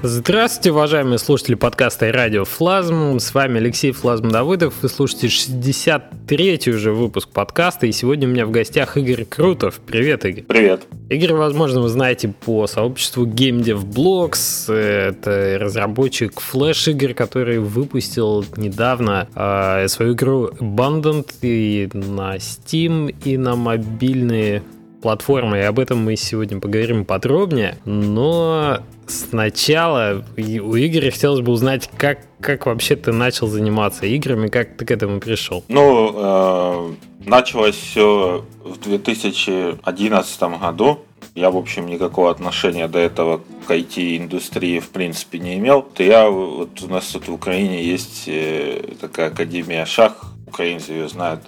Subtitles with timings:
[0.00, 3.18] Здравствуйте, уважаемые слушатели подкаста и радио Флазм.
[3.18, 4.74] С вами Алексей Флазм Давыдов.
[4.80, 7.86] Вы слушаете 63-й уже выпуск подкаста.
[7.86, 9.80] И сегодня у меня в гостях Игорь Крутов.
[9.84, 10.44] Привет, Игорь.
[10.44, 10.82] Привет.
[11.10, 14.72] Игорь, возможно, вы знаете по сообществу GameDevBlogs.
[14.72, 23.56] Это разработчик флеш-игр, который выпустил недавно э, свою игру Abundant и на Steam, и на
[23.56, 24.62] мобильные
[25.00, 27.78] платформы, и об этом мы сегодня поговорим подробнее.
[27.84, 34.76] Но сначала у Игоря хотелось бы узнать, как, как вообще ты начал заниматься играми, как
[34.76, 35.64] ты к этому пришел?
[35.68, 36.92] Ну, э,
[37.24, 41.00] началось все в 2011 году.
[41.34, 45.82] Я, в общем, никакого отношения до этого к IT-индустрии в принципе не имел.
[45.82, 51.08] То я, вот у нас тут в Украине есть э, такая академия шах, украинцы ее
[51.08, 51.42] знают.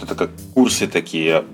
[0.00, 1.44] Это как курсы такие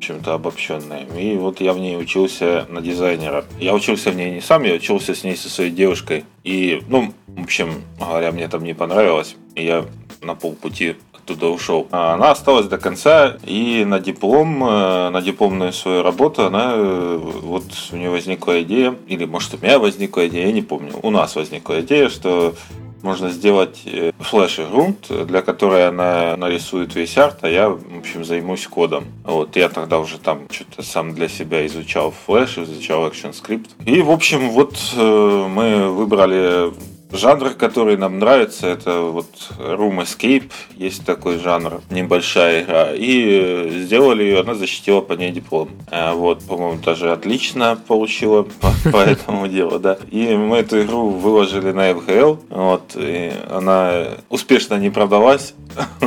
[0.00, 1.06] чем-то обобщенные.
[1.18, 3.44] И вот я в ней учился на дизайнера.
[3.58, 6.24] Я учился в ней не сам, я учился с ней со своей девушкой.
[6.44, 9.36] И, ну, в общем говоря, мне там не понравилось.
[9.54, 9.84] И я
[10.22, 11.88] на полпути оттуда ушел.
[11.90, 17.18] А она осталась до конца, и на диплом, э, на дипломную свою работу она, э,
[17.20, 21.10] вот у нее возникла идея, или может у меня возникла идея, я не помню, у
[21.10, 22.54] нас возникла идея, что
[23.02, 28.66] можно сделать э, флеш-игру, для которой она нарисует весь арт, а я, в общем, займусь
[28.66, 29.04] кодом.
[29.24, 33.68] Вот, я тогда уже там что-то сам для себя изучал флеш, изучал ActionScript.
[33.84, 36.72] И, в общем, вот э, мы выбрали
[37.12, 39.26] Жанр, который нам нравится, это вот
[39.58, 42.88] Room Escape, есть такой жанр, небольшая игра.
[42.92, 45.70] И сделали ее, она защитила по ней диплом.
[45.90, 49.98] А вот, по-моему, даже отлично получила по, по этому делу, да.
[50.10, 55.54] И мы эту игру выложили на FGL, вот, и она успешно не продалась.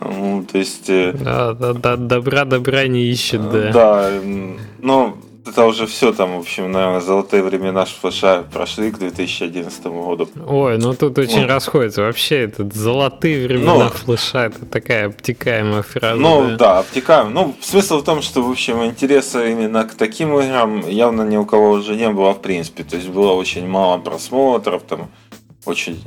[0.00, 0.88] Ну, то есть...
[0.88, 3.72] Э, да, да, да, добра добра не ищет, да.
[3.72, 4.10] Да,
[4.78, 5.18] но
[5.48, 10.28] это уже все там, в общем, наверное, золотые времена флеша прошли к 2011 году.
[10.46, 12.02] Ой, ну тут очень ну, расходится.
[12.02, 16.20] Вообще, это золотые времена ну, флеша, это такая обтекаемая фраза.
[16.20, 17.32] Ну, да, да обтекаем.
[17.32, 21.44] Ну, смысл в том, что, в общем, интереса именно к таким играм явно ни у
[21.44, 22.84] кого уже не было, в принципе.
[22.84, 25.10] То есть было очень мало просмотров, там
[25.64, 26.02] очень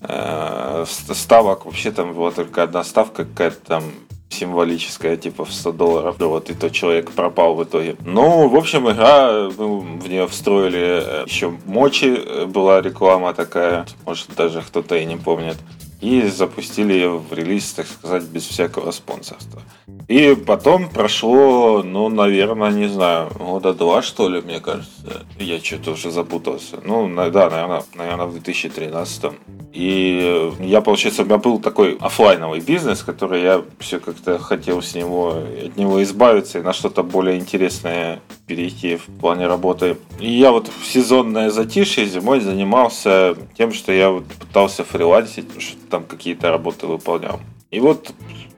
[0.00, 1.66] э, ставок.
[1.66, 3.84] Вообще там была только одна ставка какая-то там
[4.28, 6.16] символическая, типа в 100 долларов.
[6.18, 7.96] Вот и тот человек пропал в итоге.
[8.04, 13.86] Ну, в общем, игра, мы в нее встроили э, еще мочи, э, была реклама такая,
[14.04, 15.56] может даже кто-то и не помнит.
[16.00, 19.62] И запустили ее в релиз, так сказать, без всякого спонсорства.
[20.08, 25.26] И потом прошло, ну, наверное, не знаю, года два, что ли, мне кажется.
[25.38, 26.76] Я что-то уже запутался.
[26.84, 29.32] Ну, да, наверное, наверное, в 2013.
[29.72, 34.94] И я, получается, у меня был такой офлайновый бизнес, который я все как-то хотел с
[34.94, 39.98] него, от него избавиться и на что-то более интересное перейти в плане работы.
[40.20, 45.78] И я вот в сезонное затишье зимой занимался тем, что я вот пытался фрилансить, что
[45.88, 47.40] там какие-то работы выполнял.
[47.70, 48.12] И вот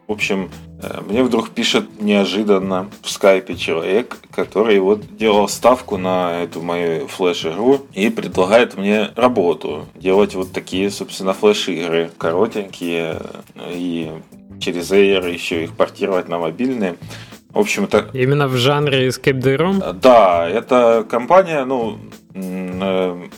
[0.09, 0.51] в общем,
[0.83, 7.07] э, мне вдруг пишет неожиданно в скайпе человек, который вот делал ставку на эту мою
[7.09, 9.85] флеш-игру и предлагает мне работу.
[9.95, 12.11] Делать вот такие, собственно, флеш-игры.
[12.17, 13.21] Коротенькие
[13.69, 14.11] и
[14.61, 16.97] через Air еще их портировать на мобильные.
[17.51, 18.09] В общем, это...
[18.15, 19.93] Именно в жанре Escape the Room?
[19.93, 21.99] Да, это компания, ну,
[22.33, 23.29] э,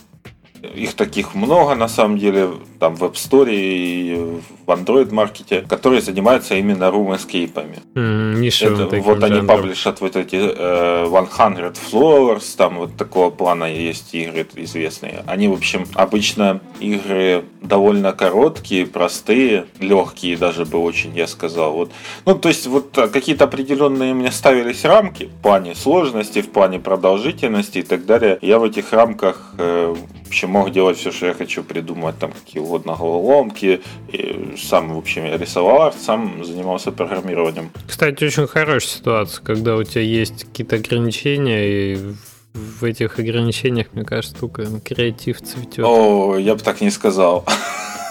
[0.73, 6.01] их таких много на самом деле, там в App Store и в Android маркете, которые
[6.01, 7.53] занимаются именно escape.
[7.93, 8.33] Mm,
[8.73, 14.47] Это, вот они паблишат вот эти э, 100 Floors, там вот такого плана есть игры
[14.55, 15.23] известные.
[15.27, 21.73] Они, в общем, обычно игры довольно короткие, простые, легкие даже бы очень, я сказал.
[21.73, 21.91] Вот.
[22.25, 27.77] Ну, то есть вот какие-то определенные мне ставились рамки в плане сложности, в плане продолжительности
[27.77, 28.39] и так далее.
[28.41, 29.95] Я в этих рамках э,
[30.31, 33.81] общем, мог делать все, что я хочу, придумать там какие угодно головоломки.
[34.07, 37.71] И сам, в общем, я рисовал арт, сам занимался программированием.
[37.87, 41.99] Кстати, очень хорошая ситуация, когда у тебя есть какие-то ограничения, и
[42.53, 45.85] в этих ограничениях, мне кажется, только креатив цветет.
[45.85, 47.45] О, я бы так не сказал.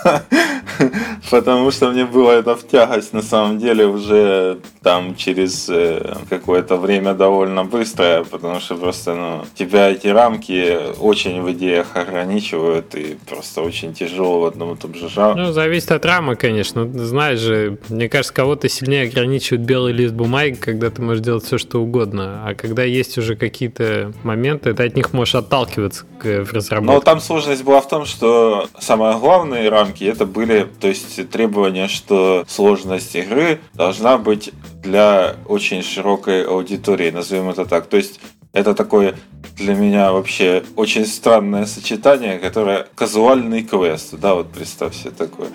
[1.30, 6.76] Потому что мне было это в тягость на самом деле уже там через э, какое-то
[6.76, 13.16] время довольно быстро, потому что просто ну, тебя эти рамки очень в идеях ограничивают и
[13.28, 15.42] просто очень тяжело в одном и том же жанре.
[15.42, 16.88] Ну, зависит от рамы, конечно.
[16.92, 21.58] Знаешь же, мне кажется, кого-то сильнее ограничивает белый лист бумаги, когда ты можешь делать все,
[21.58, 22.42] что угодно.
[22.46, 26.94] А когда есть уже какие-то моменты, ты от них можешь отталкиваться в разработке.
[26.94, 31.88] Но там сложность была в том, что самое главное рамки это были, то есть требования,
[31.88, 34.50] что сложность игры должна быть
[34.82, 37.86] для очень широкой аудитории, назовем это так.
[37.86, 38.20] То есть
[38.52, 39.14] это такой
[39.56, 44.14] для меня вообще очень странное сочетание, которое казуальный квест.
[44.18, 45.48] Да, вот представь себе такое.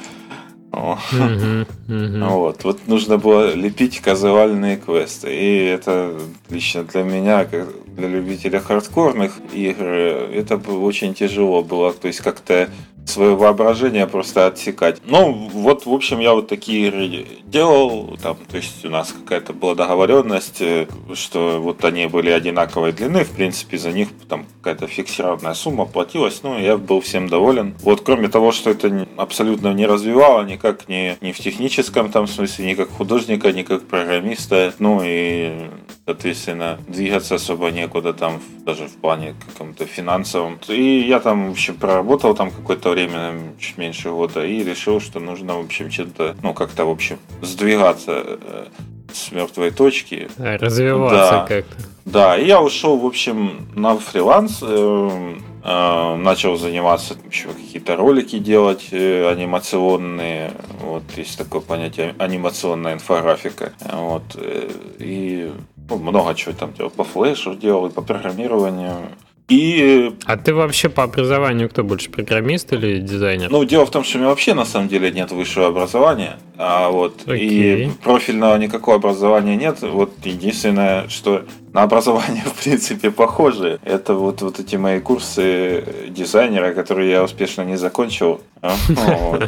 [0.72, 5.34] Вот, вот нужно было лепить казуальные квесты.
[5.34, 6.18] И это
[6.50, 7.48] лично для меня,
[7.96, 11.94] для любителя хардкорных игр, это очень тяжело было.
[11.94, 12.70] То есть как-то
[13.08, 15.02] свое воображение просто отсекать.
[15.06, 19.54] Ну, вот, в общем, я вот такие игры делал, там, то есть у нас какая-то
[19.54, 24.88] была договоренность, э, что вот они были одинаковой длины, в принципе, за них там какая-то
[24.88, 27.76] фиксированная сумма платилась, ну, я был всем доволен.
[27.82, 32.66] Вот, кроме того, что это абсолютно не развивало никак ни, ни в техническом там смысле,
[32.66, 35.70] ни как художника, ни как программиста, ну, и
[36.06, 40.60] соответственно, двигаться особо некуда там, даже в плане каком-то финансовом.
[40.68, 45.20] И я там, в общем, проработал там какое-то время, чуть меньше года, и решил, что
[45.20, 48.66] нужно, в общем, чем-то, ну, как-то, в общем, сдвигаться э,
[49.14, 50.28] с мертвой точки.
[50.38, 51.76] Развиваться да, как-то.
[52.06, 58.90] Да, и я ушел, в общем, на фриланс, э, начал заниматься, еще какие-то ролики делать
[58.92, 64.70] э, анимационные, вот есть такое понятие анимационная инфографика, вот, э,
[65.00, 65.52] и
[65.90, 69.10] ну, много чего там делал, по флешу делал, и по программированию,
[69.48, 70.12] и...
[70.26, 73.52] А ты вообще по образованию кто больше, программист или дизайнер?
[73.52, 76.38] Ну, дело в том, что у меня вообще на самом деле нет высшего образования.
[76.58, 79.82] А вот и профильного никакого образования нет.
[79.82, 81.46] Вот единственное, что
[81.76, 87.64] на образование, в принципе, похоже, это вот, вот эти мои курсы дизайнера, которые я успешно
[87.64, 88.40] не закончил.
[88.62, 89.40] А, ну,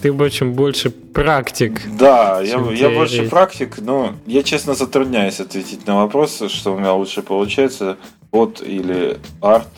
[0.00, 1.82] ты, в общем, больше практик.
[1.98, 6.92] Да, я, я больше практик, но я честно затрудняюсь ответить на вопрос, что у меня
[6.92, 7.96] лучше получается
[8.30, 9.68] от или арт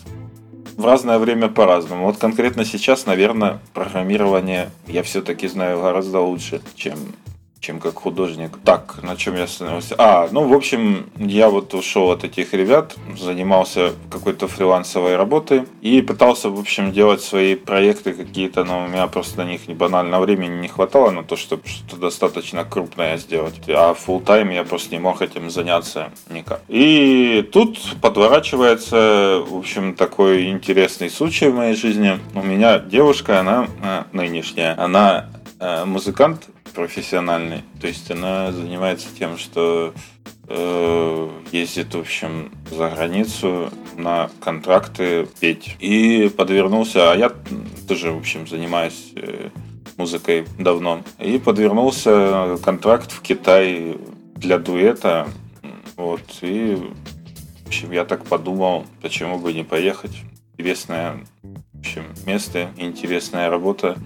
[0.76, 2.04] в разное время по-разному.
[2.04, 6.98] Вот конкретно сейчас, наверное, программирование я все-таки знаю гораздо лучше, чем
[7.62, 8.58] чем как художник.
[8.64, 9.94] Так, на чем я остановился?
[9.96, 16.02] А, ну, в общем, я вот ушел от этих ребят, занимался какой-то фрилансовой работой и
[16.02, 20.60] пытался, в общем, делать свои проекты какие-то, но у меня просто на них банально времени
[20.60, 23.54] не хватало на то, чтобы что-то достаточно крупное сделать.
[23.68, 26.62] А full тайм я просто не мог этим заняться никак.
[26.66, 32.18] И тут подворачивается, в общем, такой интересный случай в моей жизни.
[32.34, 35.28] У меня девушка, она э, нынешняя, она
[35.60, 37.62] э, музыкант профессиональный.
[37.80, 39.94] То есть она занимается тем, что
[40.48, 45.76] э, ездит, в общем, за границу на контракты петь.
[45.80, 47.32] И подвернулся, а я
[47.88, 49.50] тоже, в общем, занимаюсь э,
[49.96, 51.02] музыкой давно.
[51.18, 53.96] И подвернулся контракт в Китай
[54.34, 55.28] для дуэта.
[55.96, 56.22] Вот.
[56.40, 56.76] И,
[57.64, 60.12] в общем, я так подумал, почему бы не поехать.
[60.58, 61.24] Интересная
[61.82, 63.96] общем, место, интересная работа.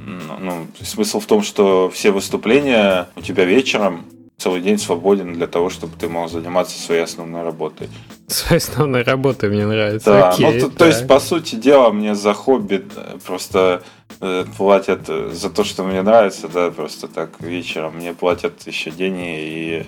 [0.40, 4.06] Ну, смысл в том, что все выступления у тебя вечером,
[4.38, 7.88] целый день свободен для того, чтобы ты мог заниматься своей основной работой.
[8.28, 10.10] Своей основной работой мне нравится.
[10.10, 12.82] Да, Окей, ну, то, то есть, по сути дела, мне за хобби
[13.26, 13.82] просто
[14.20, 17.96] э, платят за то, что мне нравится, да, просто так вечером.
[17.96, 19.86] Мне платят еще деньги и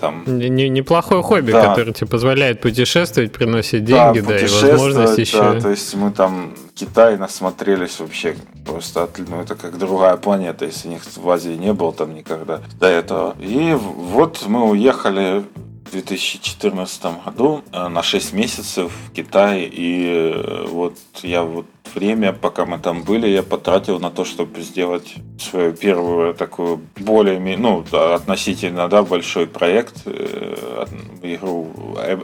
[0.00, 0.24] там...
[0.26, 1.68] Не, неплохое хобби, да.
[1.68, 5.38] которое тебе позволяет путешествовать, приносить деньги, да, да и возможность еще...
[5.38, 10.88] Да, то есть мы там Китай насмотрелись вообще просто, ну это как другая планета, если
[10.88, 13.36] них в Азии не было там никогда до этого.
[13.40, 15.44] И вот мы уехали
[15.86, 22.32] в 2014 году э, на 6 месяцев в Китай, и э, вот я вот время,
[22.32, 27.84] пока мы там были, я потратил на то, чтобы сделать свою первую такую более, ну,
[27.92, 30.86] относительно, да, большой проект, э,
[31.22, 31.68] игру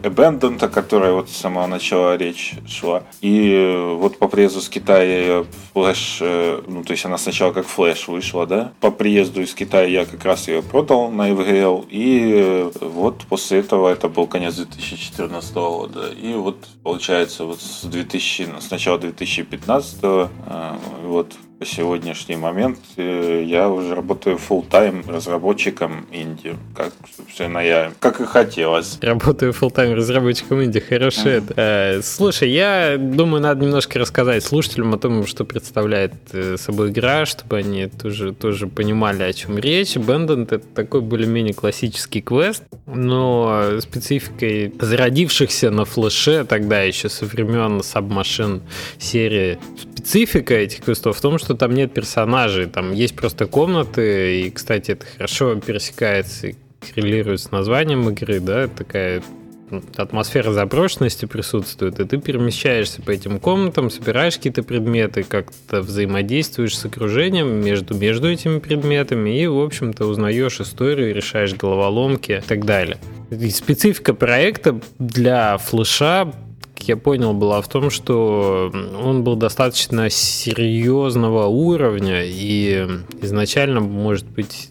[0.03, 3.03] Abandoned, о которой вот с самого начала речь шла.
[3.21, 8.09] И вот по приезду с Китая флеш, э, ну, то есть она сначала как флеш
[8.09, 8.73] вышла, да.
[8.81, 13.89] По приезду из Китая я как раз ее продал на FGL, и вот после этого,
[13.89, 19.99] это был конец 2014 года, и вот получается вот с 2000, с начала 2015 15
[20.03, 27.59] а, вот по сегодняшний момент э, я уже работаю full тайм разработчиком инди, как, собственно,
[27.59, 28.99] я, как и хотелось.
[29.03, 31.55] Работаю full тайм разработчиком инди, хорошо это.
[31.57, 37.27] Э, слушай, я думаю, надо немножко рассказать слушателям о том, что представляет э, собой игра,
[37.27, 39.97] чтобы они тоже, тоже понимали, о чем речь.
[39.97, 47.79] Бендент— это такой более-менее классический квест, но спецификой зародившихся на флеше тогда еще со времен
[47.81, 48.61] Submachine
[48.99, 49.59] серии
[49.99, 54.93] специфика этих квестов в том, что там нет персонажей, там есть просто комнаты, и, кстати,
[54.93, 59.23] это хорошо пересекается и коррелирует с названием игры, да, такая
[59.71, 66.77] ну, атмосфера заброшенности присутствует, и ты перемещаешься по этим комнатам, собираешь какие-то предметы, как-то взаимодействуешь
[66.77, 72.65] с окружением между, между этими предметами и, в общем-то, узнаешь историю, решаешь головоломки и так
[72.65, 72.99] далее.
[73.31, 76.33] И специфика проекта для флеша
[76.83, 82.87] я понял, была в том, что он был достаточно серьезного уровня, и
[83.23, 84.71] изначально, может быть,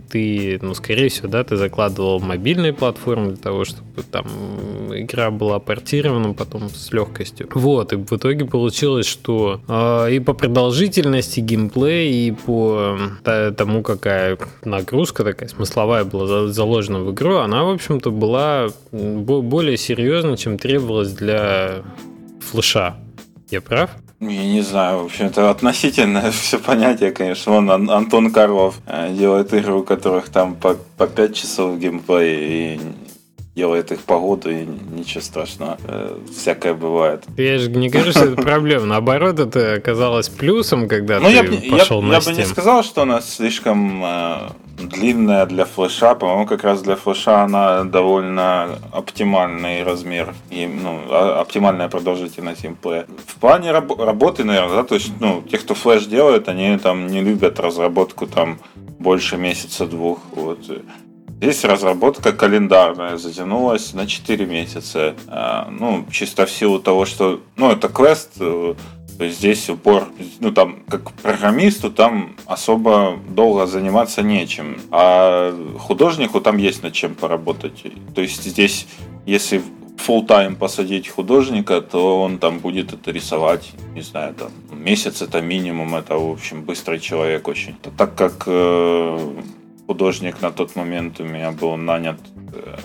[0.00, 4.26] ты, ну, скорее всего, да, ты закладывал мобильные платформы для того, чтобы там
[4.94, 7.48] игра была портирована потом с легкостью.
[7.54, 14.38] Вот, и в итоге получилось, что э, и по продолжительности геймплей, и по тому, какая
[14.64, 21.12] нагрузка такая смысловая была заложена в игру, она, в общем-то, была более серьезна, чем требовалось
[21.12, 21.82] для
[22.40, 22.96] флеша.
[23.50, 23.90] Я прав?
[24.20, 27.52] Я не знаю, в общем, это относительно все понятие, конечно.
[27.52, 32.80] Вон Антон Карлов э, делает игры, у которых там по, по 5 часов геймплей и
[33.54, 35.78] делает их погоду, и ничего страшного.
[35.86, 37.24] Э, всякое бывает.
[37.36, 38.86] Я же не говорю, что это проблема.
[38.86, 42.82] Наоборот, это оказалось плюсом, когда ну, ты я, пошел я, на Я бы не сказал,
[42.82, 44.36] что она слишком э,
[44.76, 46.16] длинная для флеша.
[46.16, 50.34] По-моему, как раз для флеша она довольно оптимальный размер.
[50.50, 53.06] И, ну, а, оптимальная продолжительность геймплея.
[53.26, 57.06] В плане раб- работы, наверное, да, то есть, ну, те, кто флеш делает, они там
[57.06, 58.58] не любят разработку там
[58.98, 60.18] больше месяца-двух.
[60.32, 60.58] Вот.
[61.44, 65.14] Здесь разработка календарная затянулась на 4 месяца.
[65.26, 67.42] А, ну, чисто в силу того, что...
[67.56, 68.74] Ну, это квест, э,
[69.18, 70.08] здесь упор,
[70.40, 74.78] ну там, как программисту, там особо долго заниматься нечем.
[74.90, 77.84] А художнику там есть над чем поработать.
[78.14, 78.86] То есть здесь,
[79.26, 79.60] если
[79.98, 85.42] full time посадить художника, то он там будет это рисовать, не знаю, там месяц это
[85.42, 87.76] минимум, это, в общем, быстрый человек очень.
[87.98, 89.42] Так как э,
[89.86, 92.18] художник на тот момент у меня был нанят
[92.52, 92.76] э,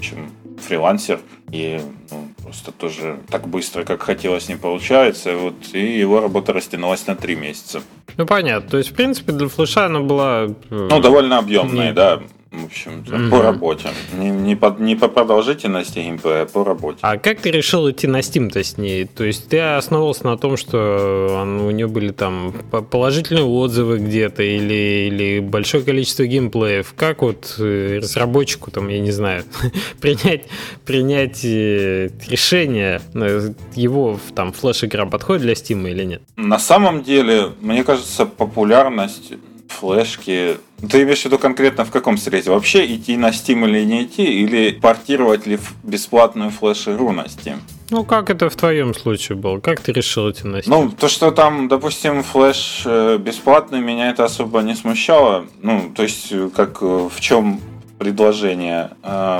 [0.00, 1.20] чем фрилансер,
[1.50, 5.36] и ну, просто тоже так быстро, как хотелось, не получается.
[5.36, 7.82] Вот, и его работа растянулась на три месяца.
[8.16, 8.70] Ну, понятно.
[8.70, 10.44] То есть, в принципе, для флеша она была...
[10.44, 11.92] Э, ну, довольно объемная, не...
[11.92, 12.22] да
[12.62, 13.30] в общем угу.
[13.30, 13.90] по работе.
[14.12, 16.98] Не, не, по, не по продолжительности геймплея, а по работе.
[17.02, 19.04] А как ты решил идти на Steam-то с ней?
[19.04, 22.52] То есть ты основывался на том, что у нее были там
[22.90, 26.94] положительные отзывы где-то или, или большое количество геймплеев?
[26.96, 29.44] Как вот э, разработчику, там, я не знаю,
[30.00, 30.44] принять,
[30.84, 36.22] принять э, решение, э, его там флеш-игра подходит для Steam или нет?
[36.36, 39.32] На самом деле, мне кажется, популярность
[39.68, 40.56] флешки.
[40.90, 42.50] Ты имеешь в виду конкретно в каком срезе?
[42.50, 44.24] Вообще идти на Steam или не идти?
[44.24, 47.58] Или портировать ли бесплатную флеш-игру на Steam?
[47.90, 49.60] Ну, как это в твоем случае было?
[49.60, 50.64] Как ты решил идти на Steam?
[50.66, 55.46] Ну, то, что там, допустим, флеш э, бесплатный, меня это особо не смущало.
[55.62, 57.60] Ну, то есть, э, как э, в чем
[57.96, 58.90] предложение.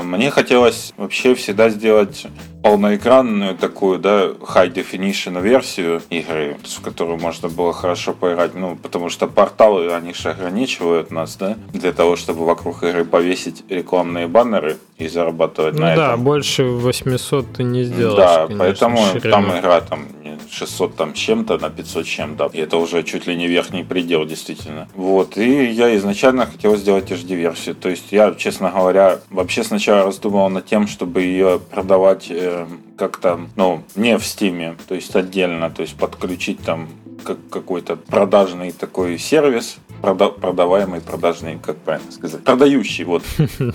[0.03, 2.25] Мне хотелось вообще всегда сделать
[2.65, 9.09] полноэкранную такую, да, high definition версию игры, в которую можно было хорошо поиграть, ну, потому
[9.09, 14.77] что порталы, они же ограничивают нас, да, для того, чтобы вокруг игры повесить рекламные баннеры
[14.97, 16.05] и зарабатывать ну, на да, этом.
[16.05, 19.31] Да, больше 800 ты не сделаешь, Да, конечно, поэтому ширину.
[19.31, 20.07] там игра там
[20.55, 22.49] 600 там чем-то на 500 чем-то.
[22.53, 24.87] И это уже чуть ли не верхний предел, действительно.
[24.95, 25.37] Вот.
[25.37, 27.75] И я изначально хотел сделать HD-версию.
[27.75, 32.65] То есть я, честно говоря, вообще сначала раздумывал над тем, чтобы ее продавать э,
[32.97, 36.89] как-то, ну, не в Стиме, то есть отдельно, то есть подключить там
[37.23, 43.23] как какой-то продажный такой сервис, прода продаваемый, продажный, как правильно сказать, продающий, вот.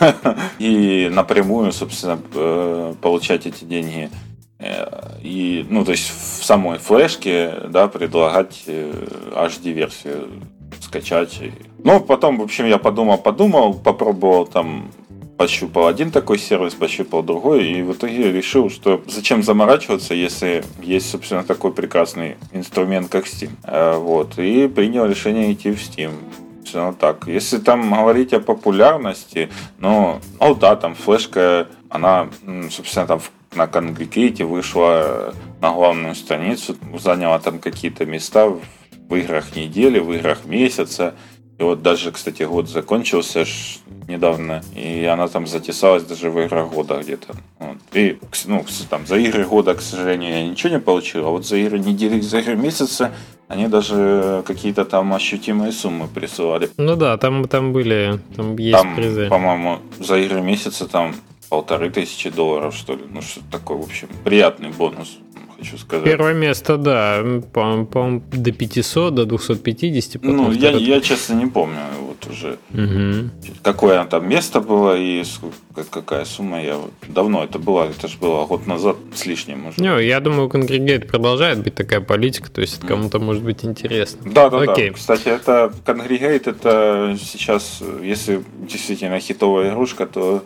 [0.58, 4.10] И напрямую, собственно, э, получать эти деньги
[5.22, 10.28] и, ну, то есть в самой флешке, да, предлагать HD-версию
[10.72, 11.40] э, скачать.
[11.84, 14.90] Ну, потом, в общем, я подумал, подумал, попробовал там
[15.36, 21.08] пощупал один такой сервис, пощупал другой, и в итоге решил, что зачем заморачиваться, если есть,
[21.08, 23.50] собственно, такой прекрасный инструмент, как Steam.
[23.62, 26.10] Э, вот, и принял решение идти в Steam.
[26.64, 27.28] Все так.
[27.28, 29.48] Если там говорить о популярности,
[29.78, 32.28] ну, ну да, там флешка, она,
[32.70, 39.56] собственно, там в на Конгрегейте вышла на главную страницу, заняла там какие-то места в играх
[39.56, 41.14] недели, в играх месяца.
[41.58, 43.44] И вот даже, кстати, год закончился
[44.06, 47.34] недавно, и она там затесалась даже в играх года где-то.
[47.58, 47.78] Вот.
[47.92, 51.56] И, ну, там, за игры года, к сожалению, я ничего не получил, а вот за
[51.56, 53.12] игры недели, за игры месяца
[53.48, 56.70] они даже какие-то там ощутимые суммы присылали.
[56.76, 59.28] Ну да, там, там были, там есть там, призы.
[59.28, 61.14] По-моему, за игры месяца там
[61.48, 63.02] полторы тысячи долларов, что ли.
[63.10, 65.18] Ну, что такое, в общем, приятный бонус,
[65.58, 66.04] хочу сказать.
[66.04, 70.22] Первое место, да, по-моему, по до 500, до 250.
[70.22, 73.30] Ну, я, я, честно, не помню вот уже, угу.
[73.62, 75.24] какое там место было и
[75.90, 76.62] какая сумма.
[76.62, 79.60] Я вот, давно это было, это же было год назад с лишним.
[79.60, 79.78] Может.
[79.78, 84.20] Ну, я думаю, Конгрегейт продолжает быть такая политика, то есть кому-то может быть интересно.
[84.24, 84.90] Да, да, Окей.
[84.90, 84.96] да.
[84.96, 90.44] Кстати, это Kongregate, это сейчас, если действительно хитовая игрушка, то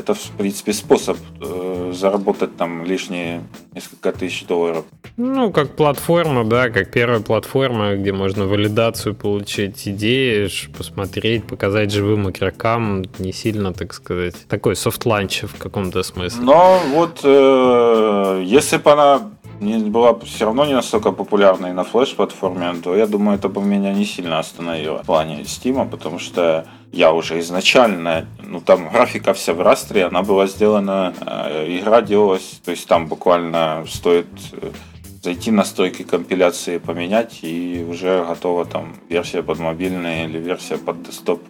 [0.00, 3.42] это, в принципе, способ э, заработать там лишние
[3.74, 4.84] несколько тысяч долларов.
[5.16, 12.30] Ну, как платформа, да, как первая платформа, где можно валидацию получить идеи, посмотреть, показать живым
[12.30, 16.42] игрокам, не сильно, так сказать, такой soft launch в каком-то смысле.
[16.42, 19.30] Но вот э, если бы она
[19.60, 23.92] не была все равно не настолько популярной на флеш-платформе, то я думаю, это бы меня
[23.92, 29.54] не сильно остановило в плане Steam, потому что я уже изначально, ну там графика вся
[29.54, 34.70] в растре, она была сделана, э, игра делалась, то есть там буквально стоит э,
[35.22, 41.02] зайти на стойки компиляции, поменять, и уже готова там версия под мобильный или версия под
[41.02, 41.42] десктоп.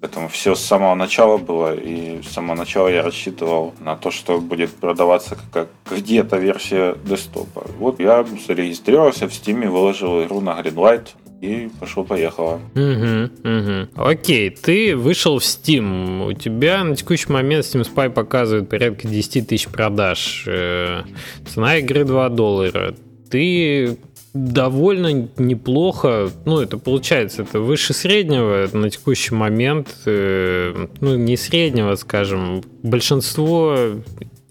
[0.00, 4.40] Поэтому все с самого начала было, и с самого начала я рассчитывал на то, что
[4.40, 7.64] будет продаваться как где-то версия десктопа.
[7.78, 11.10] Вот я зарегистрировался в Steam, выложил игру на Greenlight,
[11.42, 12.60] и пошел-поехало.
[12.74, 14.08] Угу, угу.
[14.10, 16.28] Окей, ты вышел в Steam.
[16.28, 20.44] У тебя на текущий момент Steam Spy показывает порядка 10 тысяч продаж.
[20.46, 21.02] Э,
[21.46, 22.94] цена игры 2 доллара.
[23.28, 23.98] Ты
[24.34, 31.96] довольно неплохо, ну, это получается, это выше среднего на текущий момент, э, ну, не среднего,
[31.96, 33.76] скажем, большинство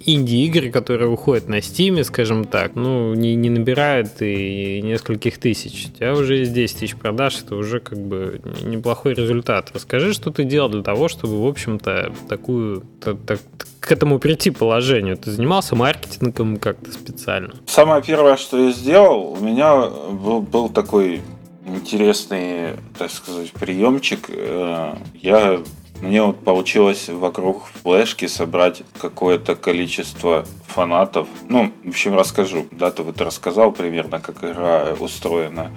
[0.06, 5.88] инди-игры, которые выходят на Steam, скажем так, ну, не, не набирают и нескольких тысяч.
[5.88, 9.72] У тебя уже есть 10 тысяч продаж, это уже как бы неплохой результат.
[9.74, 13.40] Расскажи, что ты делал для того, чтобы, в общем-то, такую, так, так,
[13.80, 15.18] к этому прийти положению.
[15.18, 17.54] Ты занимался маркетингом как-то специально?
[17.66, 21.22] Самое первое, что я сделал, у меня был, был такой
[21.66, 24.30] интересный, так сказать, приемчик.
[24.30, 25.60] Э, я
[26.02, 31.28] мне вот получилось вокруг флешки собрать какое-то количество фанатов.
[31.48, 32.66] Ну, в общем, расскажу.
[32.72, 35.72] Да, ты вот рассказал примерно, как игра устроена.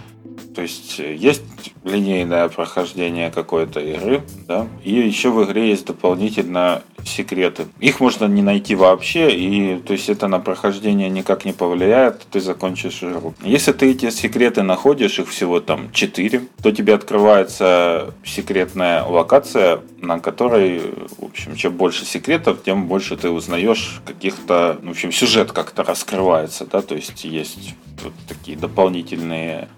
[0.55, 1.43] То есть э, есть
[1.85, 7.67] линейное прохождение какой-то игры, да, и еще в игре есть дополнительно секреты.
[7.81, 12.41] Их можно не найти вообще, и то есть это на прохождение никак не повлияет, ты
[12.41, 13.35] закончишь игру.
[13.43, 20.21] Если ты эти секреты находишь, их всего там 4, то тебе открывается секретная локация, на
[20.21, 20.81] которой,
[21.19, 26.67] в общем, чем больше секретов, тем больше ты узнаешь каких-то, в общем, сюжет как-то раскрывается,
[26.67, 29.69] да, то есть есть вот такие дополнительные,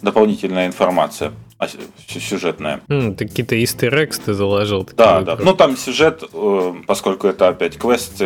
[0.67, 1.67] дополнительная информация а,
[2.09, 2.81] сюжетная.
[2.89, 4.89] Mm, какие-то easter ты заложил.
[4.97, 5.37] Да, да.
[5.37, 8.21] Ну там сюжет, э, поскольку это опять квест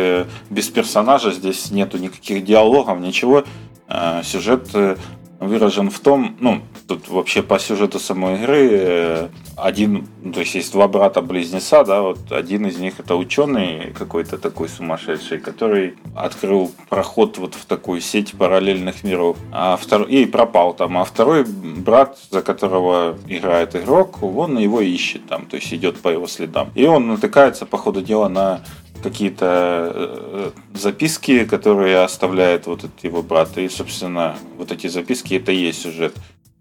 [0.49, 3.43] без персонажа, здесь нету никаких диалогов, ничего.
[3.87, 4.97] Э, сюжет э,
[5.41, 10.71] выражен в том, ну, тут вообще по сюжету самой игры э, один, то есть есть
[10.71, 17.39] два брата-близнеца, да, вот один из них это ученый какой-то такой сумасшедший, который открыл проход
[17.39, 22.43] вот в такую сеть параллельных миров, а второй, и пропал там, а второй брат, за
[22.43, 26.69] которого играет игрок, он его ищет там, то есть идет по его следам.
[26.75, 28.61] И он натыкается, по ходу дела, на
[29.01, 33.57] какие-то э, записки, которые оставляет вот этот его брат.
[33.57, 36.13] И, собственно, вот эти записки это и есть сюжет.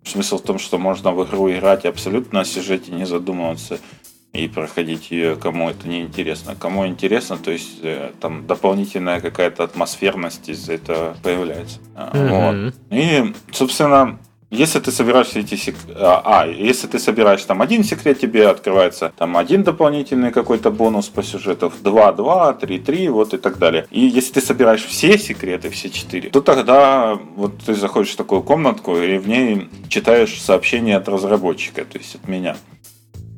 [0.04, 3.78] Смысл в том, что можно в игру играть абсолютно о сюжете не задумываться
[4.32, 6.54] и проходить ее, кому это не интересно.
[6.54, 11.78] Кому интересно, то есть э, там дополнительная какая-то атмосферность из этого появляется.
[11.94, 12.64] Mm-hmm.
[12.64, 12.74] Вот.
[12.90, 14.18] И, собственно,
[14.50, 15.76] если ты собираешь эти сек...
[15.94, 21.08] а, а, если ты собираешь там один секрет, тебе открывается там один дополнительный какой-то бонус
[21.08, 23.86] по сюжету, 2, 2, 3, 3, вот и так далее.
[23.90, 28.42] И если ты собираешь все секреты, все четыре, то тогда вот ты заходишь в такую
[28.42, 32.56] комнатку и в ней читаешь сообщение от разработчика, то есть от меня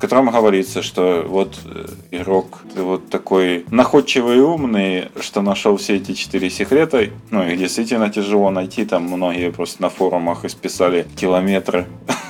[0.03, 6.11] котором говорится, что вот э, игрок вот такой находчивый и умный, что нашел все эти
[6.11, 7.05] четыре секрета.
[7.31, 11.85] Ну, их действительно тяжело найти, там многие просто на форумах исписали километры.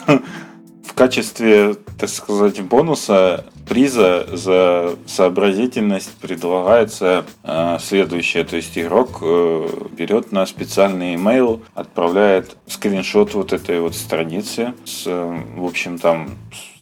[0.85, 8.43] В качестве, так сказать, бонуса приза за сообразительность предлагается э, следующее.
[8.43, 15.07] То есть игрок э, берет на специальный email, отправляет скриншот вот этой вот страницы с,
[15.07, 16.29] э, в общем, там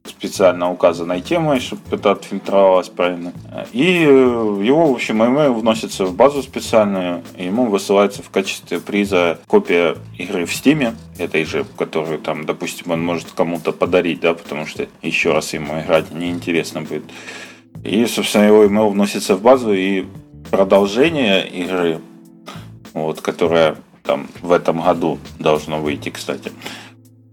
[0.03, 3.33] специально указанной темой, чтобы это отфильтровалось правильно.
[3.71, 8.79] И э, его, в общем, email вносится в базу специальную, и ему высылается в качестве
[8.79, 14.33] приза копия игры в Steam, этой же, которую там, допустим, он может кому-то подарить, да,
[14.33, 17.03] потому что еще раз ему играть неинтересно будет.
[17.83, 20.05] И, собственно, его email вносится в базу, и
[20.49, 21.99] продолжение игры,
[22.93, 26.51] вот, которая там в этом году должно выйти, кстати,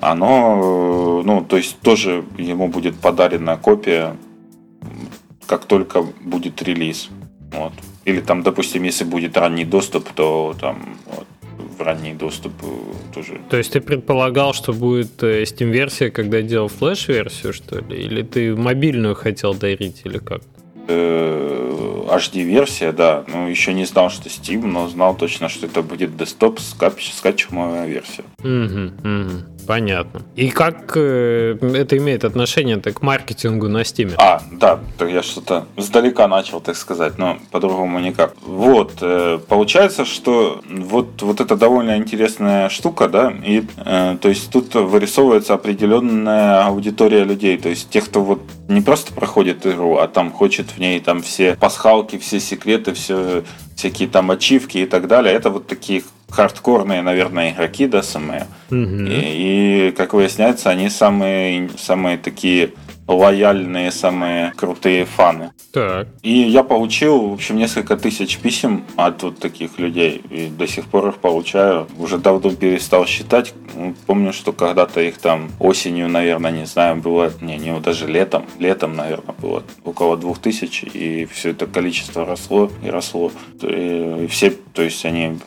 [0.01, 4.17] оно, ну, то есть тоже ему будет подарена копия,
[5.47, 7.09] как только будет релиз.
[7.53, 7.73] Вот.
[8.05, 11.27] Или там, допустим, если будет ранний доступ, то там вот,
[11.79, 13.41] в ранний доступ э, тоже.
[13.51, 17.97] То есть ты предполагал, что будет э, Steam-версия, когда делал флеш-версию, что ли?
[17.97, 20.43] Или ты мобильную хотел дарить, или как?
[20.89, 23.25] э, HD-версия, да.
[23.29, 26.75] Ну, еще не знал, что Steam, но знал точно, что это будет десктоп с
[27.17, 28.25] скачиваемая версия.
[28.43, 29.58] Угу, угу.
[29.69, 30.23] Понятно.
[30.35, 34.15] И как э, это имеет отношение к маркетингу на Steam?
[34.17, 38.33] А, да, я что-то сдалека начал, так сказать, но по-другому никак.
[38.47, 44.51] Вот, э, получается, что вот, вот это довольно интересная штука, да, и э, то есть
[44.51, 50.09] тут вырисовывается определенная аудитория людей, то есть тех, кто вот не просто проходит игру, а
[50.09, 53.45] там хочет в ней там все пасхалки, все секреты, все
[53.79, 55.33] всякие там ачивки и так далее.
[55.33, 58.49] Это вот такие хардкорные, наверное, игроки, да, самые.
[58.71, 59.07] Угу.
[59.07, 62.73] И, и, как выясняется, они самые, самые такие
[63.09, 65.51] лояльные, самые крутые фаны.
[65.73, 66.09] Так.
[66.23, 70.23] И я получил, в общем, несколько тысяч писем от вот таких людей.
[70.31, 71.89] И до сих пор их получаю.
[71.99, 73.55] Уже давно перестал считать.
[73.75, 78.45] Ну, помню, что когда-то их там осенью, наверное, не знаю, было, не, не даже летом,
[78.59, 80.85] летом, наверное, было около двух тысяч.
[80.85, 83.33] И все это количество росло и росло.
[83.63, 85.39] И все, то есть они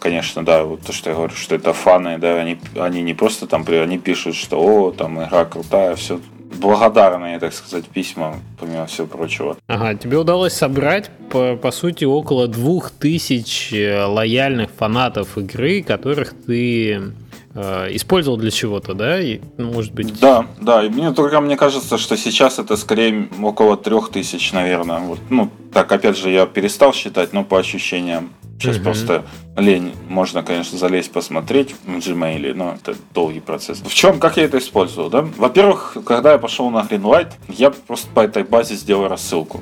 [0.00, 3.46] конечно, да, вот то, что я говорю, что это фаны, да, они, они не просто
[3.46, 6.20] там, они пишут, что, о, там игра крутая, все
[6.58, 9.56] благодарные, так сказать, письма, помимо всего прочего.
[9.66, 16.34] Ага, тебе удалось собрать, по, по сути, около двух тысяч э, лояльных фанатов игры, которых
[16.46, 17.12] ты
[17.54, 19.20] э, использовал для чего-то, да?
[19.20, 20.18] И, ну, может быть...
[20.20, 20.84] Да, да.
[20.84, 25.00] И мне только мне кажется, что сейчас это скорее около трех тысяч, наверное.
[25.00, 28.30] Вот, ну, так, опять же, я перестал считать, но по ощущениям.
[28.62, 28.84] Сейчас угу.
[28.84, 29.24] просто
[29.56, 29.92] лень.
[30.08, 33.80] Можно, конечно, залезть посмотреть в Gmail, но это долгий процесс.
[33.80, 35.22] В чем, как я это использовал, да?
[35.36, 39.60] Во-первых, когда я пошел на Greenlight, я просто по этой базе сделал рассылку.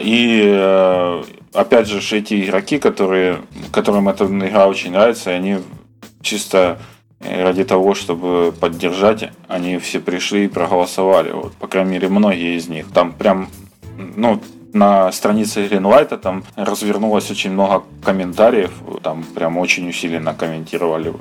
[0.00, 1.22] И э,
[1.54, 3.38] опять же, эти игроки, которые,
[3.72, 5.58] которым эта игра очень нравится, они
[6.20, 6.78] чисто
[7.20, 11.30] ради того, чтобы поддержать, они все пришли и проголосовали.
[11.30, 12.86] Вот, по крайней мере, многие из них.
[12.92, 13.48] Там прям,
[13.96, 21.12] ну, на странице Greenlight там развернулось очень много комментариев, там прям очень усиленно комментировали,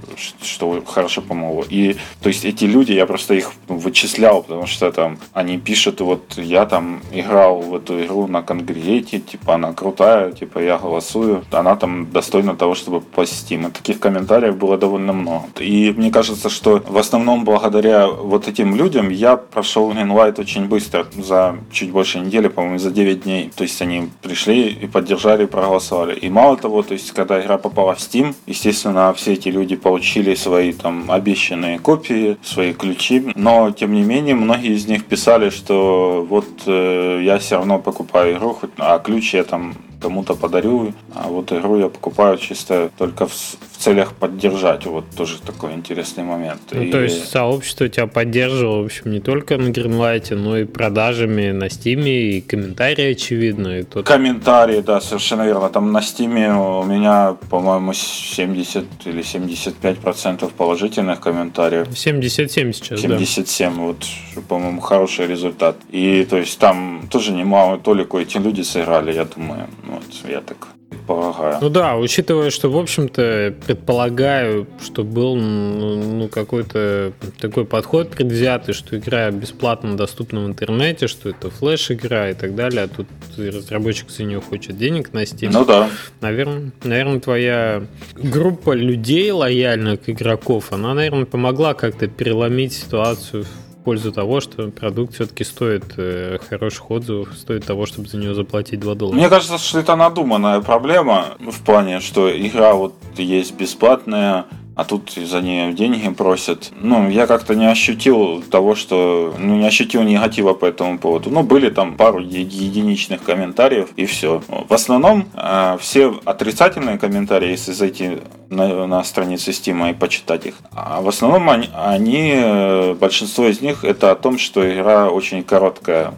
[0.41, 1.63] что хорошо помогло.
[1.69, 6.37] И то есть эти люди, я просто их вычислял, потому что там они пишут, вот
[6.37, 11.75] я там играл в эту игру на конгрегете, типа она крутая, типа я голосую, она
[11.75, 15.45] там достойна того, чтобы попасть И таких комментариев было довольно много.
[15.59, 21.05] И мне кажется, что в основном благодаря вот этим людям я прошел Greenlight очень быстро,
[21.17, 26.15] за чуть больше недели, по-моему, за 9 дней то есть они пришли и поддержали, проголосовали.
[26.15, 30.35] И мало того, то есть когда игра попала в Steam, естественно, все эти люди получили
[30.35, 36.25] свои там обещанные копии, свои ключи, но тем не менее многие из них писали, что
[36.27, 41.51] вот э, я все равно покупаю игру, а ключ я там кому-то подарю, а вот
[41.51, 44.85] игру я покупаю чисто только в, в целях поддержать.
[44.85, 46.61] Вот тоже такой интересный момент.
[46.71, 46.91] Ну, и...
[46.91, 51.65] То есть сообщество тебя поддерживало, в общем, не только на Greenlight, но и продажами на
[51.65, 53.79] Steam, и комментарии, очевидно.
[53.79, 54.05] И тут...
[54.05, 55.69] Комментарии, да, совершенно верно.
[55.69, 61.87] Там на Steam у меня, по-моему, 70 или 75 процентов положительных комментариев.
[61.95, 63.81] 77 сейчас, 77, да.
[63.81, 64.05] вот,
[64.47, 65.77] по-моему, хороший результат.
[65.91, 69.67] И то есть там тоже немало толику эти люди сыграли, я думаю.
[69.91, 71.57] Вот, я так предполагаю.
[71.61, 78.73] Ну да, учитывая, что, в общем-то, предполагаю, что был ну, ну, какой-то такой подход предвзятый,
[78.73, 84.09] что игра бесплатно доступна в интернете, что это флеш-игра и так далее, а тут разработчик
[84.09, 85.49] за нее хочет денег на Steam.
[85.51, 85.89] Ну да.
[86.21, 93.45] Наверное, наверное, твоя группа людей лояльных игроков, она, наверное, помогла как-то переломить ситуацию
[93.83, 98.79] пользу того, что продукт все-таки стоит э, хороших отзывов, стоит того, чтобы за него заплатить
[98.79, 99.15] 2 доллара.
[99.15, 105.11] Мне кажется, что это надуманная проблема в плане, что игра вот есть бесплатная, а тут
[105.11, 106.71] за нее деньги просят.
[106.79, 109.35] Ну, я как-то не ощутил того, что...
[109.37, 111.29] Ну, не ощутил негатива по этому поводу.
[111.29, 114.41] Ну, были там пару единичных комментариев, и все.
[114.47, 120.55] В основном э, все отрицательные комментарии, если зайти на, на страницы Steam и почитать их,
[120.73, 125.43] а в основном они, они, э, большинство из них, это о том, что игра очень
[125.43, 126.13] короткая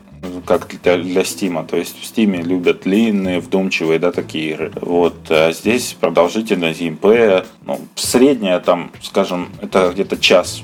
[0.46, 1.66] как для, для Steam.
[1.68, 4.72] То есть в Steam любят длинные, вдумчивые, да, такие игры.
[4.82, 5.16] Вот.
[5.30, 10.64] А здесь продолжительность геймплея, ну, средняя там, скажем, это где-то час.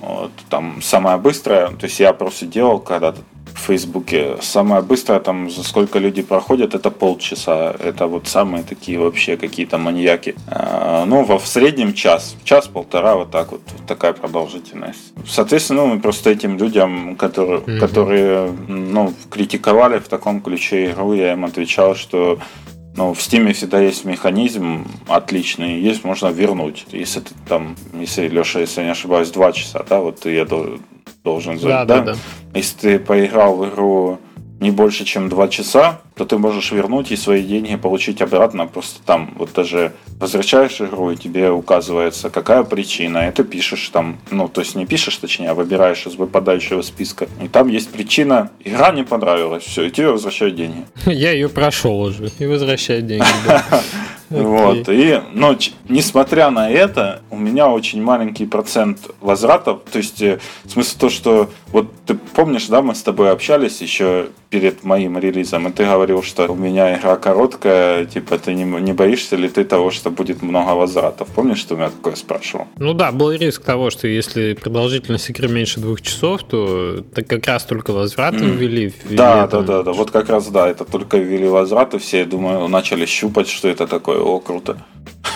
[0.00, 3.20] Вот, там самая быстрая, то есть я просто делал когда-то
[3.56, 4.36] в Фейсбуке.
[4.40, 7.74] Самое быстрое, там, за сколько люди проходят, это полчаса.
[7.78, 10.34] Это вот самые такие вообще какие-то маньяки.
[10.46, 12.36] А, ну, во, в среднем час.
[12.44, 13.62] Час-полтора, вот так вот.
[13.72, 15.12] вот такая продолжительность.
[15.26, 17.78] Соответственно, ну, просто этим людям, которые, mm-hmm.
[17.78, 22.38] которые ну, критиковали в таком ключе игру, я им отвечал, что
[22.96, 26.86] ну, в Steam всегда есть механизм отличный, есть можно вернуть.
[26.92, 30.46] Если ты там, если Леша, если я не ошибаюсь, два часа, да, вот я
[31.24, 32.16] должен да, да, да.
[32.54, 34.18] Если ты поиграл в игру
[34.60, 38.66] не больше, чем 2 часа, то ты можешь вернуть и свои деньги получить обратно.
[38.66, 44.18] Просто там вот даже возвращаешь игру, и тебе указывается, какая причина, и ты пишешь там,
[44.30, 47.28] ну, то есть не пишешь, точнее, а выбираешь из выпадающего списка.
[47.42, 50.84] И там есть причина, игра не понравилась, все, и тебе возвращают деньги.
[51.06, 53.26] Я ее прошел уже, и возвращают деньги.
[54.30, 55.56] Вот, и, ну,
[55.88, 61.50] несмотря на это, у меня очень маленький процент возвратов, то есть, э, смысл то, что,
[61.68, 66.22] вот ты помнишь, да, мы с тобой общались еще перед моим релизом, и ты говорил,
[66.22, 70.42] что у меня игра короткая, типа ты не, не боишься ли ты того, что будет
[70.42, 71.28] много возвратов?
[71.28, 72.66] Помнишь, что у меня такое спрашивал?
[72.78, 77.46] Ну да, был риск того, что если продолжительность игры меньше двух часов, то так как
[77.46, 78.56] раз только возвраты mm.
[78.56, 78.94] ввели.
[79.10, 82.68] Да, да, да, да, вот как раз да, это только ввели возвраты, все, я думаю,
[82.68, 84.76] начали щупать, что это такое, о, круто.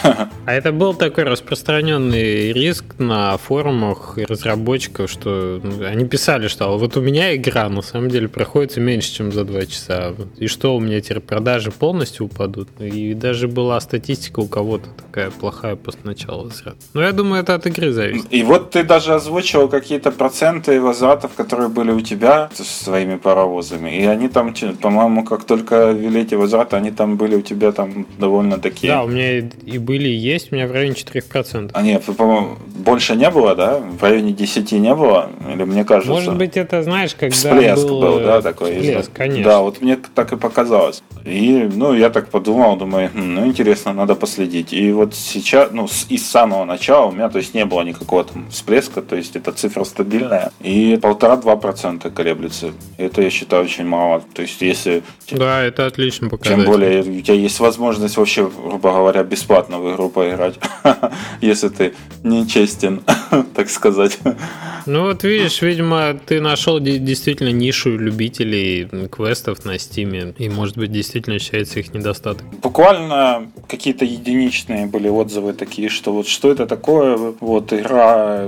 [0.46, 6.76] А это был такой распространенный риск на форумах разработчиков, что ну, они писали, что «А
[6.76, 10.14] вот у меня игра на самом деле проходится меньше, чем за два часа.
[10.38, 12.68] И что у меня теперь продажи полностью упадут?
[12.80, 16.78] И даже была статистика у кого-то такая плохая после начала возврата.
[16.94, 18.26] Но я думаю, это от игры зависит.
[18.30, 23.90] И вот ты даже озвучивал какие-то проценты возвратов, которые были у тебя с своими паровозами.
[23.96, 28.06] И они там, по-моему, как только ввели эти возвраты, они там были у тебя там
[28.18, 28.92] довольно такие.
[28.92, 31.70] Да, у меня и были и есть, у меня в районе 4%.
[31.72, 33.78] А нет, по-моему, больше не было, да?
[33.78, 35.30] В районе 10 не было?
[35.52, 36.12] Или мне кажется?
[36.12, 38.80] Может быть, это, знаешь, когда Всплеск был, был да, такой?
[38.80, 39.44] Всплеск, конечно.
[39.44, 41.02] Да, вот мне так и показалось.
[41.24, 44.72] И, ну, я так подумал, думаю, хм, ну, интересно, надо последить.
[44.72, 47.82] И вот сейчас, ну, с, и с самого начала у меня, то есть, не было
[47.82, 50.52] никакого там всплеска, то есть, эта цифра стабильная.
[50.60, 52.72] И полтора-два процента колеблется.
[52.96, 54.22] Это, я считаю, очень мало.
[54.34, 55.02] То есть, если...
[55.30, 56.62] Да, это отлично показатель.
[56.62, 60.58] Тем более, у тебя есть возможность вообще, грубо говоря, бесплатно в игру поиграть,
[61.40, 63.02] если ты нечестен,
[63.54, 64.18] так сказать.
[64.86, 70.90] Ну вот видишь, видимо, ты нашел действительно нишу любителей квестов на стиме, и может быть
[70.90, 72.44] действительно ощущается их недостаток.
[72.62, 78.46] Буквально какие-то единичные были отзывы такие, что вот что это такое, вот игра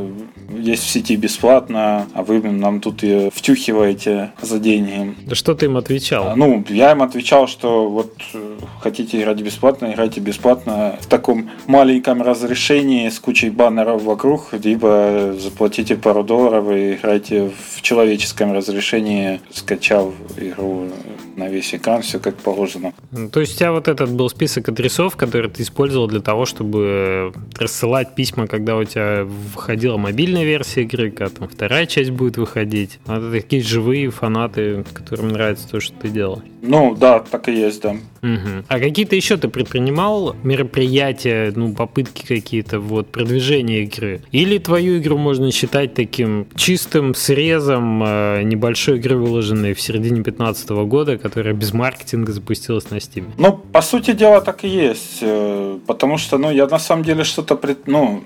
[0.59, 5.15] есть в сети бесплатно, а вы нам тут ее втюхиваете за деньги.
[5.27, 6.29] Да что ты им отвечал?
[6.29, 11.49] А, ну, я им отвечал, что вот э, хотите играть бесплатно, играйте бесплатно в таком
[11.69, 19.41] маленьком разрешении с кучей баннеров вокруг, либо заплатите пару долларов и играйте в человеческом разрешении,
[19.53, 20.89] скачав игру
[21.37, 22.93] на весь экран, все как положено.
[23.11, 26.47] Ну, то есть у тебя вот этот был список адресов, который ты использовал для того,
[26.47, 32.37] чтобы рассылать письма, когда у тебя выходила мобильная версия игры, когда там вторая часть будет
[32.37, 32.99] выходить.
[33.07, 36.43] А это такие живые фанаты, которым нравится то, что ты делал.
[36.63, 37.97] Ну, да, так и есть, да.
[38.23, 38.65] Угу.
[38.69, 44.21] А какие-то еще ты предпринимал мероприятия, ну, попытки какие-то, вот, продвижения игры?
[44.31, 50.71] Или твою игру можно считать таким чистым срезом э, небольшой игры, выложенной в середине 2015
[50.71, 53.31] года, которая без маркетинга запустилась на Steam?
[53.39, 55.19] Ну, по сути дела, так и есть.
[55.21, 57.57] Э, потому что, ну, я на самом деле что-то...
[57.57, 57.87] Пред...
[57.87, 58.23] Ну,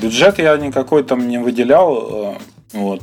[0.00, 2.34] бюджет я никакой там не выделял.
[2.34, 2.38] Э,
[2.72, 3.02] вот.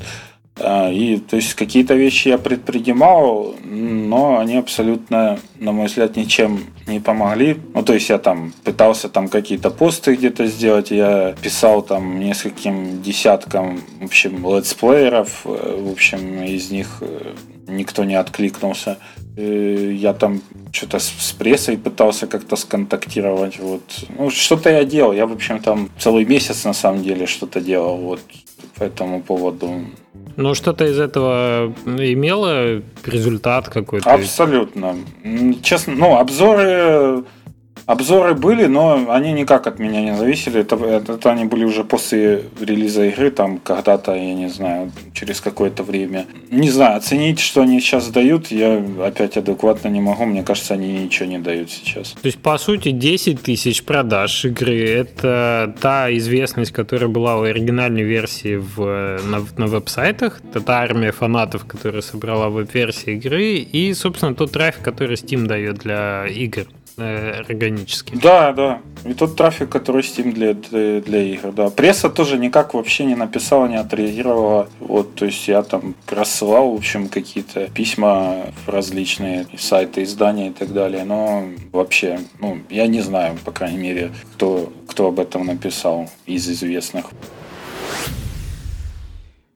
[0.60, 6.66] А, и то есть какие-то вещи я предпринимал, но они абсолютно, на мой взгляд, ничем
[6.86, 7.58] не помогли.
[7.74, 13.02] Ну, то есть я там пытался там какие-то посты где-то сделать, я писал там нескольким
[13.02, 17.02] десяткам, в общем, летсплееров, э, в общем, из них
[17.68, 18.98] никто не откликнулся.
[19.36, 20.42] Я там
[20.72, 23.60] что-то с прессой пытался как-то сконтактировать.
[23.60, 23.82] Вот.
[24.18, 25.14] Ну, что-то я делал.
[25.14, 27.98] Я, в общем, там целый месяц на самом деле что-то делал.
[27.98, 28.20] Вот
[28.76, 29.86] по этому поводу.
[30.36, 34.12] Ну, что-то из этого имело результат какой-то?
[34.12, 34.96] Абсолютно.
[35.62, 37.24] Честно, ну, обзоры
[37.86, 40.62] Обзоры были, но они никак от меня не зависели.
[40.62, 45.84] Это, это они были уже после релиза игры, там когда-то, я не знаю, через какое-то
[45.84, 46.26] время.
[46.50, 50.26] Не знаю, оценить, что они сейчас дают, я опять адекватно не могу.
[50.26, 52.12] Мне кажется, они ничего не дают сейчас.
[52.12, 58.04] То есть, по сути, 10 тысяч продаж игры– это та известность, которая была у оригинальной
[58.04, 64.34] версии в, на, на веб-сайтах, это та армия фанатов, которая собрала веб-версии игры, и, собственно,
[64.36, 68.16] тот трафик, который Steam дает для игр органически.
[68.16, 68.82] Да, да.
[69.06, 71.70] И тот трафик, который Steam для, для, для игр, да.
[71.70, 74.70] Пресса тоже никак вообще не написала, не отреагировала.
[74.80, 80.54] Вот, то есть я там рассылал, в общем, какие-то письма в различные сайты, издания и
[80.54, 81.04] так далее.
[81.04, 86.48] Но вообще, ну, я не знаю, по крайней мере, кто, кто об этом написал из
[86.50, 87.08] известных.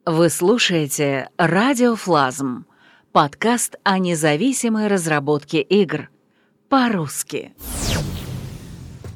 [0.06, 2.66] Вы слушаете «Радиофлазм»–
[3.12, 6.10] подкаст о независимой разработке игр–
[6.70, 7.52] по-русски.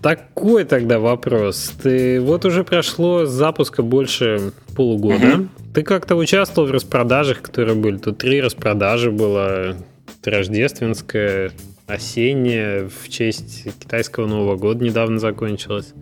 [0.02, 1.74] Такой тогда вопрос.
[1.82, 5.36] Ты вот уже прошло с запуска больше полугода.
[5.36, 5.48] Угу.
[5.76, 7.98] Ты как-то участвовал в распродажах, которые были?
[7.98, 9.76] Тут три распродажи было.
[10.24, 11.52] рождественская,
[11.86, 15.94] осенняя, в честь китайского Нового года недавно закончилась.